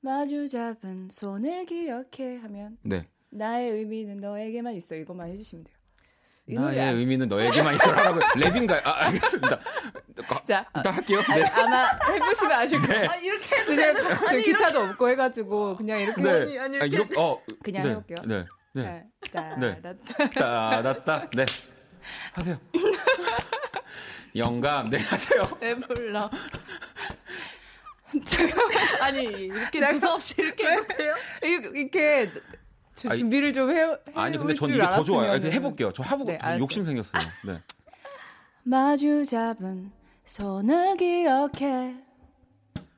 [0.00, 3.06] 마주 잡은 손을 기억해 하면 네.
[3.30, 5.74] 나의 의미는 너에게만 있어 이것만 해주시면 돼요.
[6.60, 8.80] 나의 의미는 너에게만 있어라고 랩인가요?
[8.86, 9.60] 아, 알겠습니다.
[10.46, 11.20] 자, 일단 할게요.
[11.28, 11.42] 네.
[11.44, 13.02] 아 마 해보시면 아실 거예요.
[13.02, 13.06] 네.
[13.08, 16.30] 아, 이렇게 제가 그 기타도 없고 해가지고 그냥 이렇게 네.
[16.30, 16.84] 아니, 아니, 이렇게.
[16.86, 17.90] 아, 이렇게 어, 그냥 네.
[17.90, 18.16] 해볼게요.
[18.24, 18.46] 네.
[18.74, 19.04] 네.
[19.30, 19.80] 따, 네.
[20.34, 21.28] 따다따.
[21.30, 21.44] 네.
[22.32, 22.58] 하세요.
[24.36, 24.88] 영감.
[24.88, 25.42] 네, 하세요.
[25.60, 26.30] 네, 몰라.
[29.02, 31.14] 아니, 이렇게 두서없이 이렇게 해볼게요?
[31.42, 32.30] 이렇게
[32.98, 33.96] 주, 준비를 좀 해.
[34.14, 35.32] 아니 근데 전 이게 더 좋아요.
[35.32, 35.92] 해볼게요.
[35.92, 37.22] 저 해보고 네, 욕심 생겼어요.
[37.46, 37.58] 네.
[38.64, 39.92] 마주 잡은
[40.24, 41.94] 손을 기억해.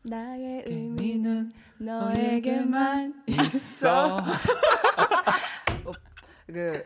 [0.02, 4.16] 나의 의미는 너에게만 있어.
[5.84, 5.92] 어,
[6.46, 6.82] 그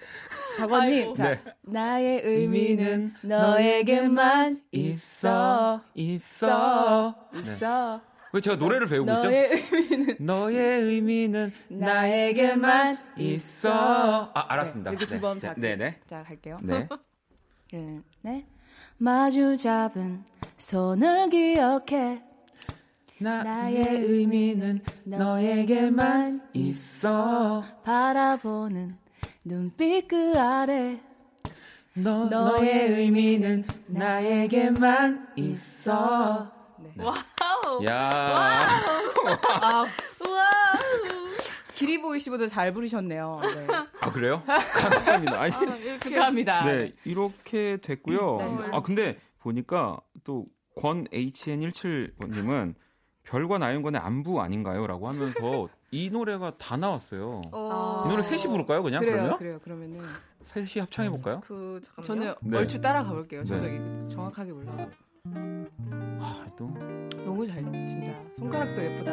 [0.58, 1.40] 박원님, 자, 네.
[1.62, 8.00] 나의 의미는 너에게만 있어, 있어, 있어.
[8.00, 8.13] 네.
[8.34, 9.30] 왜 제가 노래를 배우고 있죠?
[9.30, 14.32] 의미는 너의 의미는 나에게만 있어.
[14.34, 14.90] 아, 알았습니다.
[14.90, 16.00] 네, 이렇게 두번 네, 네, 네.
[16.04, 16.56] 자, 갈게요.
[16.60, 16.88] 네.
[17.72, 18.00] 네.
[18.22, 18.46] 네.
[18.98, 20.24] 마주 잡은
[20.58, 22.22] 손을 기억해.
[23.20, 27.62] 나, 의 의미는 너에게만 있어.
[27.84, 28.96] 바라보는
[29.44, 31.00] 눈빛 그 아래.
[31.92, 36.52] 너, 너의 의미는 나에게만 있어.
[36.80, 36.90] 네.
[36.96, 37.33] Wow.
[37.88, 38.10] 야.
[39.24, 39.86] 와우.
[39.86, 39.86] 아,
[41.72, 43.40] 기리보이 씨보다 잘 부르셨네요.
[43.42, 43.66] 네.
[44.00, 44.42] 아 그래요?
[44.46, 45.40] 감사합니다.
[45.40, 46.10] 아니, 아, 이렇게.
[46.10, 46.64] 감사합니다.
[46.64, 48.36] 네 이렇게 됐고요.
[48.38, 48.68] 네.
[48.72, 52.74] 아 근데 보니까 또 권 HN17번님은
[53.22, 57.40] 별과 나윤권의 안부 아닌가요?라고 하면서 이 노래가 다 나왔어요.
[57.52, 58.02] 어...
[58.04, 59.00] 이 노래 셋이 부를까요, 그냥?
[59.00, 59.38] 그래요, 그러면?
[59.38, 59.58] 그래요.
[59.62, 60.00] 그러면은
[60.42, 61.40] 셋이 합창해 볼까요?
[61.46, 62.58] 그 저는 네.
[62.58, 63.44] 얼추 따라가 볼게요.
[63.44, 64.08] 저도 네.
[64.08, 64.90] 정확하게 몰라요.
[66.20, 66.66] 아, 또
[67.24, 68.12] 너무 잘 진다.
[68.38, 69.12] 손가락도 예쁘다.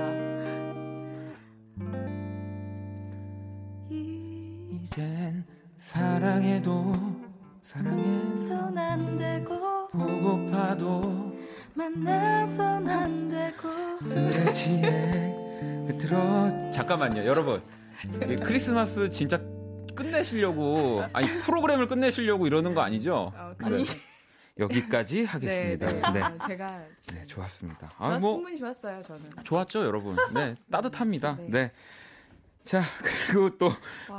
[3.89, 5.45] 이젠
[5.77, 6.91] 사랑해도
[7.63, 11.01] 사랑해선 안 되고 보고파도
[11.73, 15.11] 만나선 안 되고 취해
[15.99, 17.61] 들어 잠깐만요 여러분
[18.43, 19.39] 크리스마스 진짜
[19.95, 23.31] 끝내시려고 아니 프로그램을 끝내시려고 이러는 거 아니죠?
[23.35, 24.10] 어, 아니 네.
[24.59, 25.87] 여기까지 하겠습니다.
[25.87, 26.11] 네, 네.
[26.11, 26.21] 네.
[26.21, 26.83] 아, 제가
[27.13, 27.91] 네 좋았습니다.
[27.97, 29.23] 아, 뭐 충분히 좋았어요 저는.
[29.43, 30.15] 좋았죠 여러분.
[30.33, 31.35] 네 따뜻합니다.
[31.35, 31.47] 네.
[31.49, 31.71] 네.
[32.63, 32.83] 자,
[33.27, 33.71] 그리고 또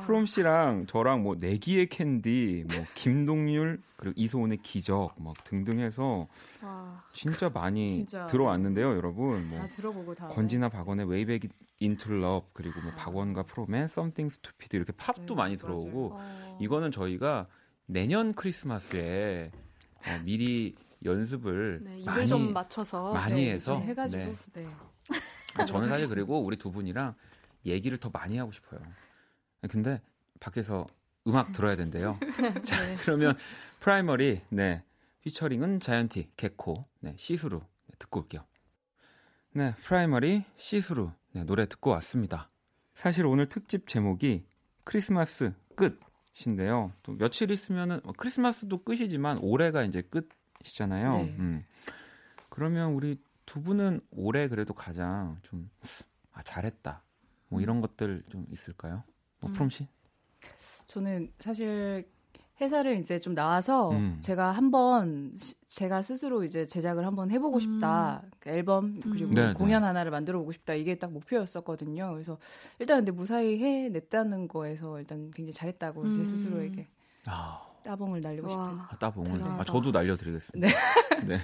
[0.05, 6.27] 프롬 씨랑 저랑 뭐 내기의 캔디, 뭐 김동률 그리고 이소은의 기적 막 등등 해서
[6.61, 7.05] 와.
[7.15, 8.27] 진짜 많이 진짜.
[8.27, 9.49] 들어왔는데요, 여러분.
[9.49, 11.43] 뭐 들어보고 다 권진아 박원의 Way Back
[11.79, 12.97] Into Love 그리고 뭐 아.
[12.97, 16.59] 박원과 프롬의 Something Stupid 이렇게 팝도 네, 많이 들어오고 어.
[16.61, 17.47] 이거는 저희가
[17.87, 19.51] 내년 크리스마스에
[20.07, 20.75] 어, 미리
[21.05, 24.67] 연습을 네, 많이 좀 맞춰서 많이 네, 해서 해가지고 네.
[25.67, 27.15] 저는 사실 그리고 우리 두 분이랑
[27.67, 28.81] 얘기를 더 많이 하고 싶어요.
[29.69, 30.01] 근데
[30.41, 30.87] 밖에서
[31.27, 32.19] 음악 들어야 된대요.
[32.65, 32.97] 자, 네.
[33.01, 33.37] 그러면
[33.81, 34.83] 프라이머리, 네.
[35.21, 37.61] 피처링은 자이언티, 개코, 네, See Through.
[37.61, 38.45] 네, 듣고 올게요.
[39.53, 41.13] 네, 프라이머리, See Through.
[41.33, 42.51] 네, 노래 듣고 왔습니다.
[42.95, 44.45] 사실 오늘 특집 제목이
[44.85, 46.01] 크리스마스 끝
[46.47, 46.93] 인데요.
[47.03, 51.13] 또 며칠 있으면은, 뭐 크리스마스도 끝이지만 올해가 이제 끝이잖아요.
[51.13, 51.37] 네.
[51.39, 51.65] 음.
[52.49, 55.71] 그러면 우리 두 분은 올해 그래도 가장 좀,
[56.33, 57.03] 아, 잘했다.
[57.49, 59.05] 뭐 이런 것들 좀 있을까요?
[59.41, 59.53] 뭐 음.
[59.53, 59.87] 프롬 씨?
[60.87, 62.11] 저는 사실
[62.63, 64.19] 회사를 이제 좀 나와서 음.
[64.21, 65.37] 제가 한번
[65.67, 68.23] 제가 스스로 이제 제작을 한번 해보고 싶다.
[68.25, 68.31] 음.
[68.39, 69.55] 그 앨범 그리고 음.
[69.55, 70.75] 공연 하나를 만들어 보고 싶다.
[70.75, 72.13] 이게 딱 목표였었거든요.
[72.13, 72.39] 그래서
[72.79, 76.27] 일단 근데 무사히 해냈다는 거에서 일단 굉장히 잘했다고 제 음.
[76.27, 76.87] 스스로에게
[77.27, 77.63] 아.
[77.83, 78.87] 따봉을 날리고 싶어요.
[78.89, 79.43] 아, 따봉을.
[79.43, 80.69] 아, 저도 날려드리겠습니다.
[80.69, 80.73] 네.
[81.27, 81.41] 네.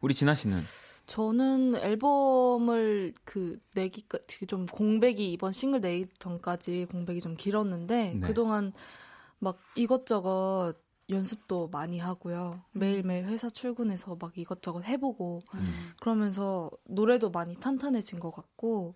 [0.00, 0.58] 우리 진아 씨는?
[1.06, 8.26] 저는 앨범을 그 내기까 좀 공백이 이번 싱글 내기 전까지 공백이 좀 길었는데 네.
[8.26, 8.72] 그동안
[9.44, 10.74] 막 이것저것
[11.10, 12.62] 연습도 많이 하고요.
[12.72, 12.78] 음.
[12.78, 15.92] 매일매일 회사 출근해서 막 이것저것 해보고 음.
[16.00, 18.94] 그러면서 노래도 많이 탄탄해진 것 같고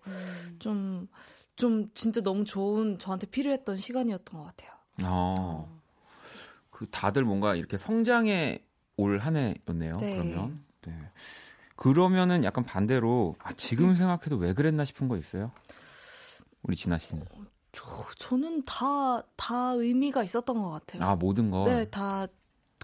[0.57, 1.07] 좀좀 음.
[1.55, 4.71] 좀 진짜 너무 좋은 저한테 필요했던 시간이었던 것 같아요.
[5.03, 5.79] 어.
[6.71, 8.63] 그 다들 뭔가 이렇게 성장해
[8.97, 9.97] 올 한 해였네요.
[9.97, 10.13] 네.
[10.13, 10.63] 그러면.
[10.81, 10.93] 네.
[11.75, 15.51] 그러면은 약간 반대로 아, 지금 생각해도 왜 그랬나 싶은 거 있어요?
[16.63, 17.25] 우리 진아 씨는?
[17.83, 21.03] 어, 저, 저는 다, 다 의미가 있었던 것 같아요.
[21.03, 21.65] 아, 모든 거?
[21.65, 22.27] 네, 다,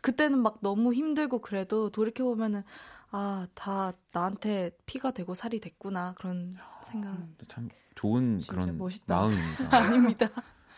[0.02, 2.64] 그때는 막 너무 힘들고 그래도 돌이켜보면은,
[3.12, 6.14] 아, 다 나한테 피가 되고 살이 됐구나.
[6.18, 7.14] 그런 생각.
[7.14, 9.16] 음, 참 좋은 그런 멋있다.
[9.16, 9.70] 마음입니다.
[9.76, 10.30] 아닙니다.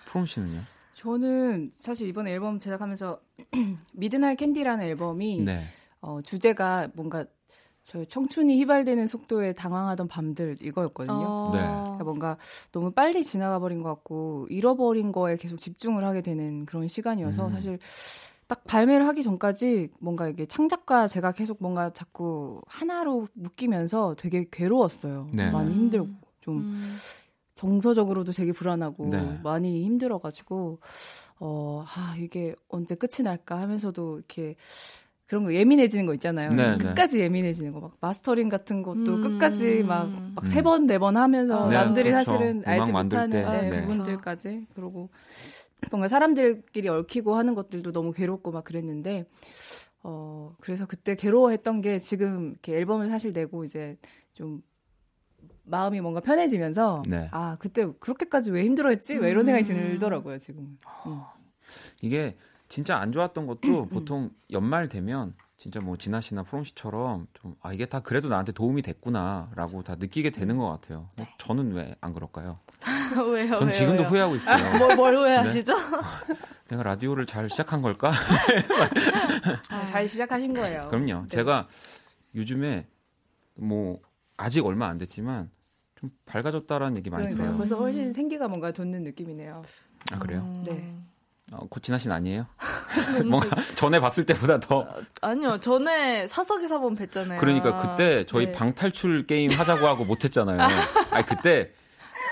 [0.05, 0.61] 프롬 씨는요?
[0.93, 3.19] 저는 사실 이번 앨범 제작하면서
[3.93, 5.67] Midnight Candy라는 앨범이 네.
[6.01, 7.25] 어, 주제가 뭔가
[7.87, 11.25] 저 청춘이 휘발되는 속도에 당황하던 밤들 이거였거든요.
[11.25, 11.51] 어...
[11.53, 11.59] 네.
[11.61, 12.37] 그러니까 뭔가
[12.73, 17.53] 너무 빨리 지나가 버린 것 같고 잃어버린 거에 계속 집중을 하게 되는 그런 시간이어서 음.
[17.53, 17.79] 사실
[18.45, 25.29] 딱 발매를 하기 전까지 뭔가 이게 창작과 제가 계속 뭔가 자꾸 하나로 묶이면서 되게 괴로웠어요.
[25.33, 25.49] 네.
[25.49, 26.09] 많이 힘들고
[26.41, 26.97] 좀 음.
[27.55, 29.39] 정서적으로도 되게 불안하고 네.
[29.43, 30.79] 많이 힘들어가지고
[31.39, 34.55] 어, 아, 이게 언제 끝이 날까 하면서도 이렇게
[35.27, 36.53] 그런 거 예민해지는 거 있잖아요.
[36.53, 36.77] 네, 네.
[36.77, 37.23] 끝까지 네.
[37.25, 39.21] 예민해지는 거 막 마스터링 같은 것도 음.
[39.21, 41.21] 끝까지 막막세번 네번 음.
[41.21, 42.31] 하면서 네, 남들이 그렇죠.
[42.31, 43.81] 사실은 알지 못하는 네, 네.
[43.87, 45.09] 부분들까지 그리고
[45.91, 49.25] 뭔가 사람들끼리 얽히고 하는 것들도 너무 괴롭고 막 그랬는데
[50.03, 53.97] 어 그래서 그때 괴로워했던 게 지금 이렇게 앨범을 사실 내고 이제
[54.31, 54.61] 좀
[55.63, 57.27] 마음이 뭔가 편해지면서 네.
[57.31, 59.17] 아 그때 그렇게까지 왜 힘들어했지?
[59.17, 59.75] 왜 이런 생각이 음.
[59.75, 60.77] 들더라고요 지금.
[61.05, 61.19] 음.
[62.01, 62.37] 이게
[62.67, 63.89] 진짜 안 좋았던 것도 음.
[63.89, 68.51] 보통 연말 되면 진짜 뭐 진아 씨나 프롬 씨처럼 좀 아 이게 다 그래도 나한테
[68.51, 71.09] 도움이 됐구나라고 다 느끼게 되는 것 같아요.
[71.17, 71.27] 네.
[71.39, 72.59] 저는 왜 안 그럴까요?
[73.31, 73.59] 왜요?
[73.59, 74.09] 전 지금도 왜요?
[74.09, 74.77] 후회하고 있어요.
[74.77, 75.73] 뭐, 뭘 후회하시죠?
[75.73, 76.35] 네?
[76.69, 78.11] 내가 라디오를 잘 시작한 걸까?
[79.69, 80.87] 아, 잘 시작하신 거예요.
[80.89, 81.21] 그럼요.
[81.23, 81.27] 네.
[81.29, 81.67] 제가
[82.35, 82.87] 요즘에
[83.55, 83.99] 뭐
[84.35, 85.49] 아직 얼마 안 됐지만
[85.95, 87.47] 좀 밝아졌다라는 얘기 많이 그러니까요.
[87.47, 87.57] 들어요.
[87.57, 89.63] 벌써 훨씬 생기가 뭔가 돋는 느낌이네요.
[90.11, 90.41] 아 그래요?
[90.41, 90.63] 음...
[90.63, 90.95] 네.
[91.53, 92.45] 어, 씨는 아니에요?
[93.25, 97.39] 뭔가 전에 봤을 때보다 더 어, 아니요 전에 사석에서 한번 뵀잖아요.
[97.39, 98.51] 그러니까 그때 저희 네.
[98.51, 100.59] 방탈출 게임 하자고 하고 못했잖아요.
[101.11, 101.71] 아니 그때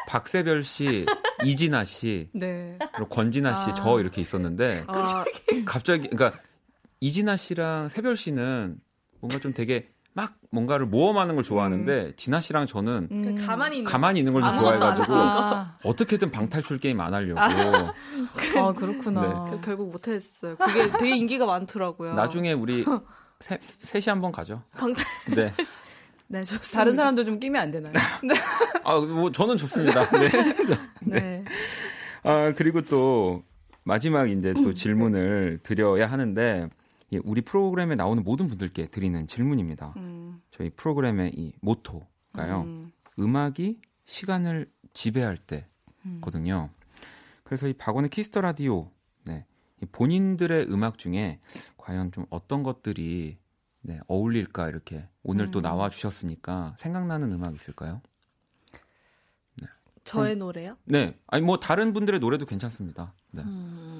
[0.07, 1.05] 박세별 씨,
[1.43, 2.77] 이진아 씨, 네.
[2.93, 3.73] 그리고 권진아 씨, 아.
[3.73, 5.23] 저 이렇게 있었는데 아.
[5.65, 6.39] 갑자기 그러니까
[6.99, 8.77] 이진아 씨랑 세별 씨는
[9.21, 12.13] 뭔가 좀 되게 막 뭔가를 모험하는 걸 좋아하는데 음.
[12.15, 13.35] 진아 씨랑 저는 음.
[13.45, 15.75] 가만히 있는, 가만히 있는 걸 좀 좋아해가지고 아.
[15.83, 17.37] 어떻게든 방탈출 게임 안 하려고.
[17.41, 17.93] 아,
[18.57, 19.49] 아 그렇구나.
[19.51, 19.59] 네.
[19.61, 20.55] 결국 못했어요.
[20.55, 22.13] 그게 되게 인기가 많더라고요.
[22.13, 22.85] 나중에 우리
[23.41, 24.63] 세, 셋이 한번 가죠.
[24.77, 25.05] 방탈.
[25.35, 25.53] 네.
[26.27, 26.77] 네, 좋습니다.
[26.77, 27.93] 다른 사람도 좀 끼면 안 되나요?
[28.23, 28.33] 네.
[28.85, 30.09] 아, 뭐 저는 좋습니다.
[30.11, 30.29] 네.
[30.29, 30.75] 네.
[31.19, 31.45] 네.
[32.23, 33.43] 아, 그리고 또
[33.83, 36.69] 마지막 이제 또 질문을 드려야 하는데
[37.23, 39.93] 우리 프로그램에 나오는 모든 분들께 드리는 질문입니다.
[39.97, 40.41] 음.
[40.51, 42.61] 저희 프로그램의 이 모토가요.
[42.65, 42.91] 음.
[43.19, 46.69] 음악이 시간을 지배할 때거든요.
[47.43, 48.91] 그래서 이 박원의 Kiss the Radio
[49.23, 49.45] 네.
[49.91, 51.39] 본인들의 음악 중에
[51.77, 53.37] 과연 좀 어떤 것들이
[53.81, 55.51] 네, 어울릴까 이렇게 오늘 음.
[55.51, 58.01] 또 나와 주셨으니까 생각나는 음악 있을까요?
[59.61, 59.67] 네.
[60.03, 60.39] 저의 음.
[60.39, 60.75] 노래요?
[60.85, 63.13] 네, 아니 뭐 다른 분들의 노래도 괜찮습니다.
[63.29, 63.43] 네.
[63.43, 63.94] 음,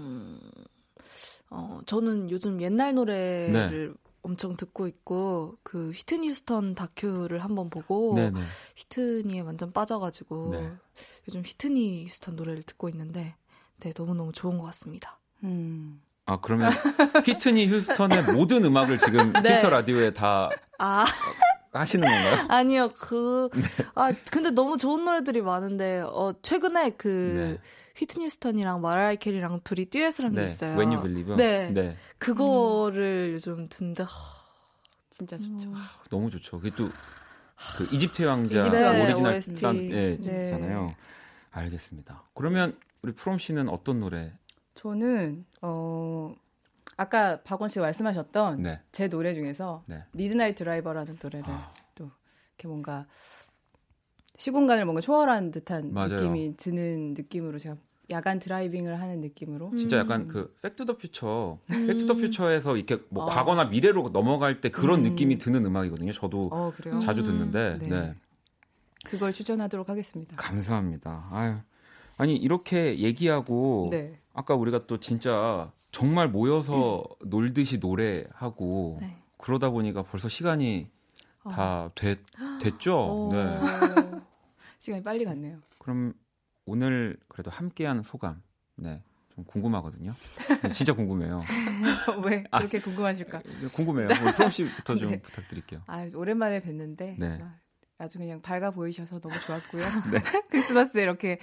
[1.49, 3.93] 어, 저는 요즘 옛날 노래를 네.
[4.21, 8.41] 엄청 듣고 있고 그 휘트니 휴스턴 다큐를 한번 보고 네네.
[8.75, 10.71] 휘트니에 완전 빠져가지고 네.
[11.27, 13.35] 요즘 휘트니 휴스턴 노래를 듣고 있는데
[13.79, 15.19] 네 너무 너무 좋은 것 같습니다.
[15.43, 16.01] 음.
[16.25, 16.71] 아 그러면
[17.23, 19.55] 휘트니 휴스턴의 모든 음악을 지금 네.
[19.55, 21.05] Kiss the Radio에 다 아.
[21.79, 22.45] 하시는 건가요?
[22.49, 23.61] 아니요 그 네.
[23.95, 27.69] 아 근데 너무 좋은 노래들이 많은데 어 최근에 그 네.
[27.95, 30.45] 휘트니 휴스턴이랑 머라이어 캐리랑 둘이 듀엣을 한게 네.
[30.45, 30.77] 있어요.
[30.77, 31.35] When You Believe.
[31.35, 31.71] 네.
[31.71, 31.97] 네.
[32.17, 33.33] 그거를 음.
[33.33, 34.09] 요즘 듣는데 하,
[35.09, 35.69] 진짜 좋죠.
[35.69, 35.75] 음.
[36.09, 36.59] 너무 좋죠.
[36.59, 36.89] 그게 또
[37.77, 40.19] 그 이집트 왕자 네, 오리지널 딴잖아요.
[40.85, 40.95] 네.
[41.51, 42.23] 알겠습니다.
[42.33, 44.33] 그러면 우리 프롬 씨는 어떤 노래
[44.73, 46.35] 저는 어
[46.97, 48.81] 아까 박원 씨가 말씀하셨던 네.
[48.91, 50.03] 제 노래 중에서 네.
[50.13, 51.69] Midnight Driver라는 노래를 아.
[51.93, 52.09] 또
[52.51, 53.05] 이렇게 뭔가
[54.37, 56.15] 시공간을 뭔가 초월한 듯한 맞아요.
[56.15, 57.75] 느낌이 드는 느낌으로 제가
[58.11, 60.27] 야간 드라이빙을 하는 느낌으로 진짜 약간 음.
[60.27, 61.87] 그 Back to the Future 음.
[61.87, 63.25] Back to the Future에서 이렇게 뭐 어.
[63.25, 65.03] 과거나 미래로 넘어갈 때 그런 음.
[65.11, 66.11] 느낌이 드는 음악이거든요.
[66.11, 66.71] 저도 어,
[67.01, 67.87] 자주 듣는데 네.
[67.87, 68.15] 네.
[69.05, 70.35] 그걸 추천하도록 하겠습니다.
[70.35, 71.27] 감사합니다.
[71.31, 71.55] 아유.
[72.17, 74.19] 아니 이렇게 얘기하고 네.
[74.33, 79.15] 아까 우리가 또 진짜 정말 모여서 놀듯이 노래하고 네.
[79.37, 80.89] 그러다 보니까 벌써 시간이
[81.45, 81.49] 어.
[81.49, 82.19] 다 됐,
[82.59, 82.97] 됐죠.
[82.97, 83.29] 어.
[83.31, 83.59] 네.
[84.79, 85.61] 시간이 빨리 갔네요.
[85.79, 86.13] 그럼
[86.65, 88.43] 오늘 그래도 함께한 소감,
[88.75, 90.13] 네, 좀 궁금하거든요.
[90.63, 91.39] 네, 진짜 궁금해요.
[92.25, 93.41] 왜 아, 그렇게 아, 궁금하실까?
[93.73, 94.09] 궁금해요.
[94.21, 95.21] 우리 프롬 씨부터 좀 네.
[95.21, 95.81] 부탁드릴게요.
[95.87, 97.41] 아, 오랜만에 뵀는데 네.
[97.97, 99.83] 아주 그냥 밝아 보이셔서 너무 좋았고요.
[100.11, 100.19] 네.
[100.51, 101.39] 크리스마스에 이렇게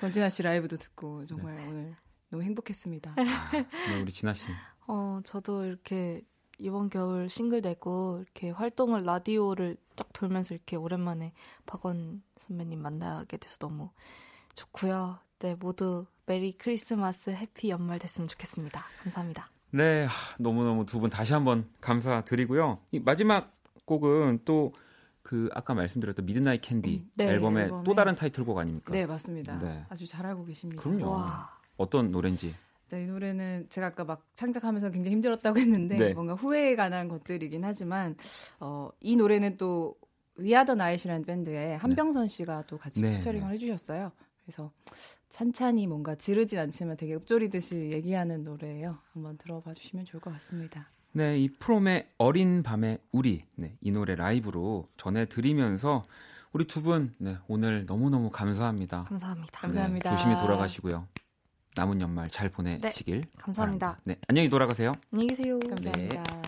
[0.00, 1.66] 권진아 씨 라이브도 듣고 정말 네.
[1.66, 1.96] 오늘
[2.30, 3.14] 너무 행복했습니다.
[3.16, 4.46] 아, 네, 우리 진아 씨.
[4.86, 6.22] 어, 저도 이렇게
[6.58, 11.32] 이번 겨울 싱글 내고 이렇게 활동을 라디오를 쫙 돌면서 이렇게 오랜만에
[11.66, 13.90] 박원 선배님 만나게 돼서 너무
[14.54, 15.18] 좋고요.
[15.38, 18.84] 네, 모두 메리 크리스마스 happy 연말 됐으면 좋겠습니다.
[19.02, 19.50] 감사합니다.
[19.70, 20.06] 네,
[20.38, 22.78] 너무너무 두 분 다시 한번 감사드리고요.
[22.92, 24.72] 이 마지막 곡은 또
[25.22, 28.90] 그 아까 말씀드렸던 Midnight Candy 음, 네, 앨범의, 앨범의, 또 다른 타이틀곡 아닙니까?
[28.94, 29.58] 네, 맞습니다.
[29.58, 29.84] 네.
[29.90, 30.82] 아주 잘 알고 계십니다.
[30.82, 31.10] 그럼요.
[31.10, 31.57] 와.
[31.78, 32.54] 어떤 노래인지.
[32.90, 36.12] 네, 이 노래는 제가 아까 막 창작하면서 굉장히 힘들었다고 했는데 네.
[36.14, 38.16] 뭔가 후회에 관한 것들이긴 하지만
[38.60, 39.94] 어, 이 노래는 또
[40.36, 43.14] We Are the Night이라는 밴드에 함병선 씨가 또 같이 네.
[43.14, 43.54] 피처링을 네.
[43.54, 44.12] 해주셨어요.
[44.44, 44.70] 그래서
[45.28, 48.98] 찬찬히 뭔가 지르진 않지만 되게 읊조리듯이 얘기하는 노래예요.
[49.12, 50.88] 한번 들어봐 주시면 좋을 것 같습니다.
[51.12, 56.04] 네, 이 프롬의 어린 밤의 우리 네, 이 노래 라이브로 전해드리면서
[56.52, 59.04] 우리 두 분 네, 오늘 너무너무 감사합니다.
[59.04, 59.60] 감사합니다.
[59.60, 60.10] 감사합니다.
[60.10, 61.06] 네, 조심히 돌아가시고요.
[61.78, 63.20] 남은 연말 잘 보내시길.
[63.20, 63.86] 네, 감사합니다.
[63.86, 64.02] 바랍니다.
[64.04, 64.92] 네, 안녕히 돌아가세요.
[65.12, 65.58] 안녕히 계세요.
[65.60, 66.22] 감사합니다.
[66.22, 66.47] 네.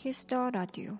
[0.00, 0.96] 키스더 라디오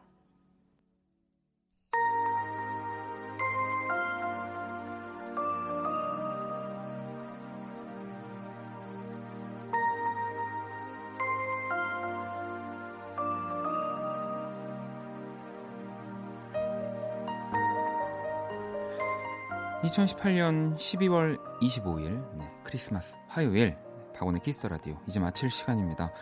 [19.83, 23.79] 2018년 12월 25일 네, 크리스마스 화요일
[24.15, 26.13] 박원의 Kiss the Radio 이제 마칠 시간입니다.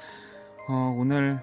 [0.69, 1.43] 어, 오늘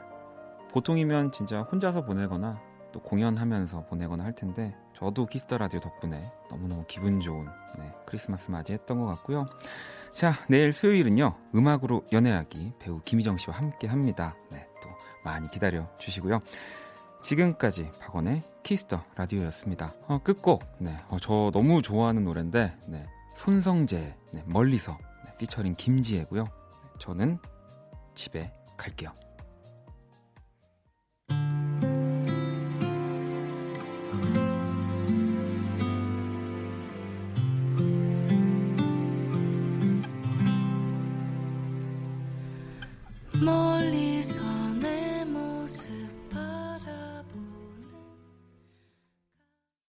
[0.75, 2.61] 보통이면 진짜 혼자서 보내거나
[2.91, 7.45] 또 공연하면서 보내거나 할 텐데 저도 Kiss the Radio 덕분에 너무너무 기분 좋은
[7.79, 9.45] 네, 크리스마스 맞이했던 것 같고요.
[10.13, 14.35] 자 내일 수요일은요 음악으로 연애하기 배우 김희정 씨와 함께 합니다.
[14.51, 14.89] 네, 또
[15.23, 16.41] 많이 기다려 주시고요.
[17.21, 19.93] 지금까지 박원의 Kiss the Radio였습니다.
[20.07, 24.95] 어, 끝곡, 네, 어, 저 너무 좋아하는 노래인데, 네, 손성재, 네, 멀리서,
[25.25, 26.45] 네, 피처링 김지혜고요.
[26.99, 27.39] 저는
[28.13, 29.11] 집에 갈게요.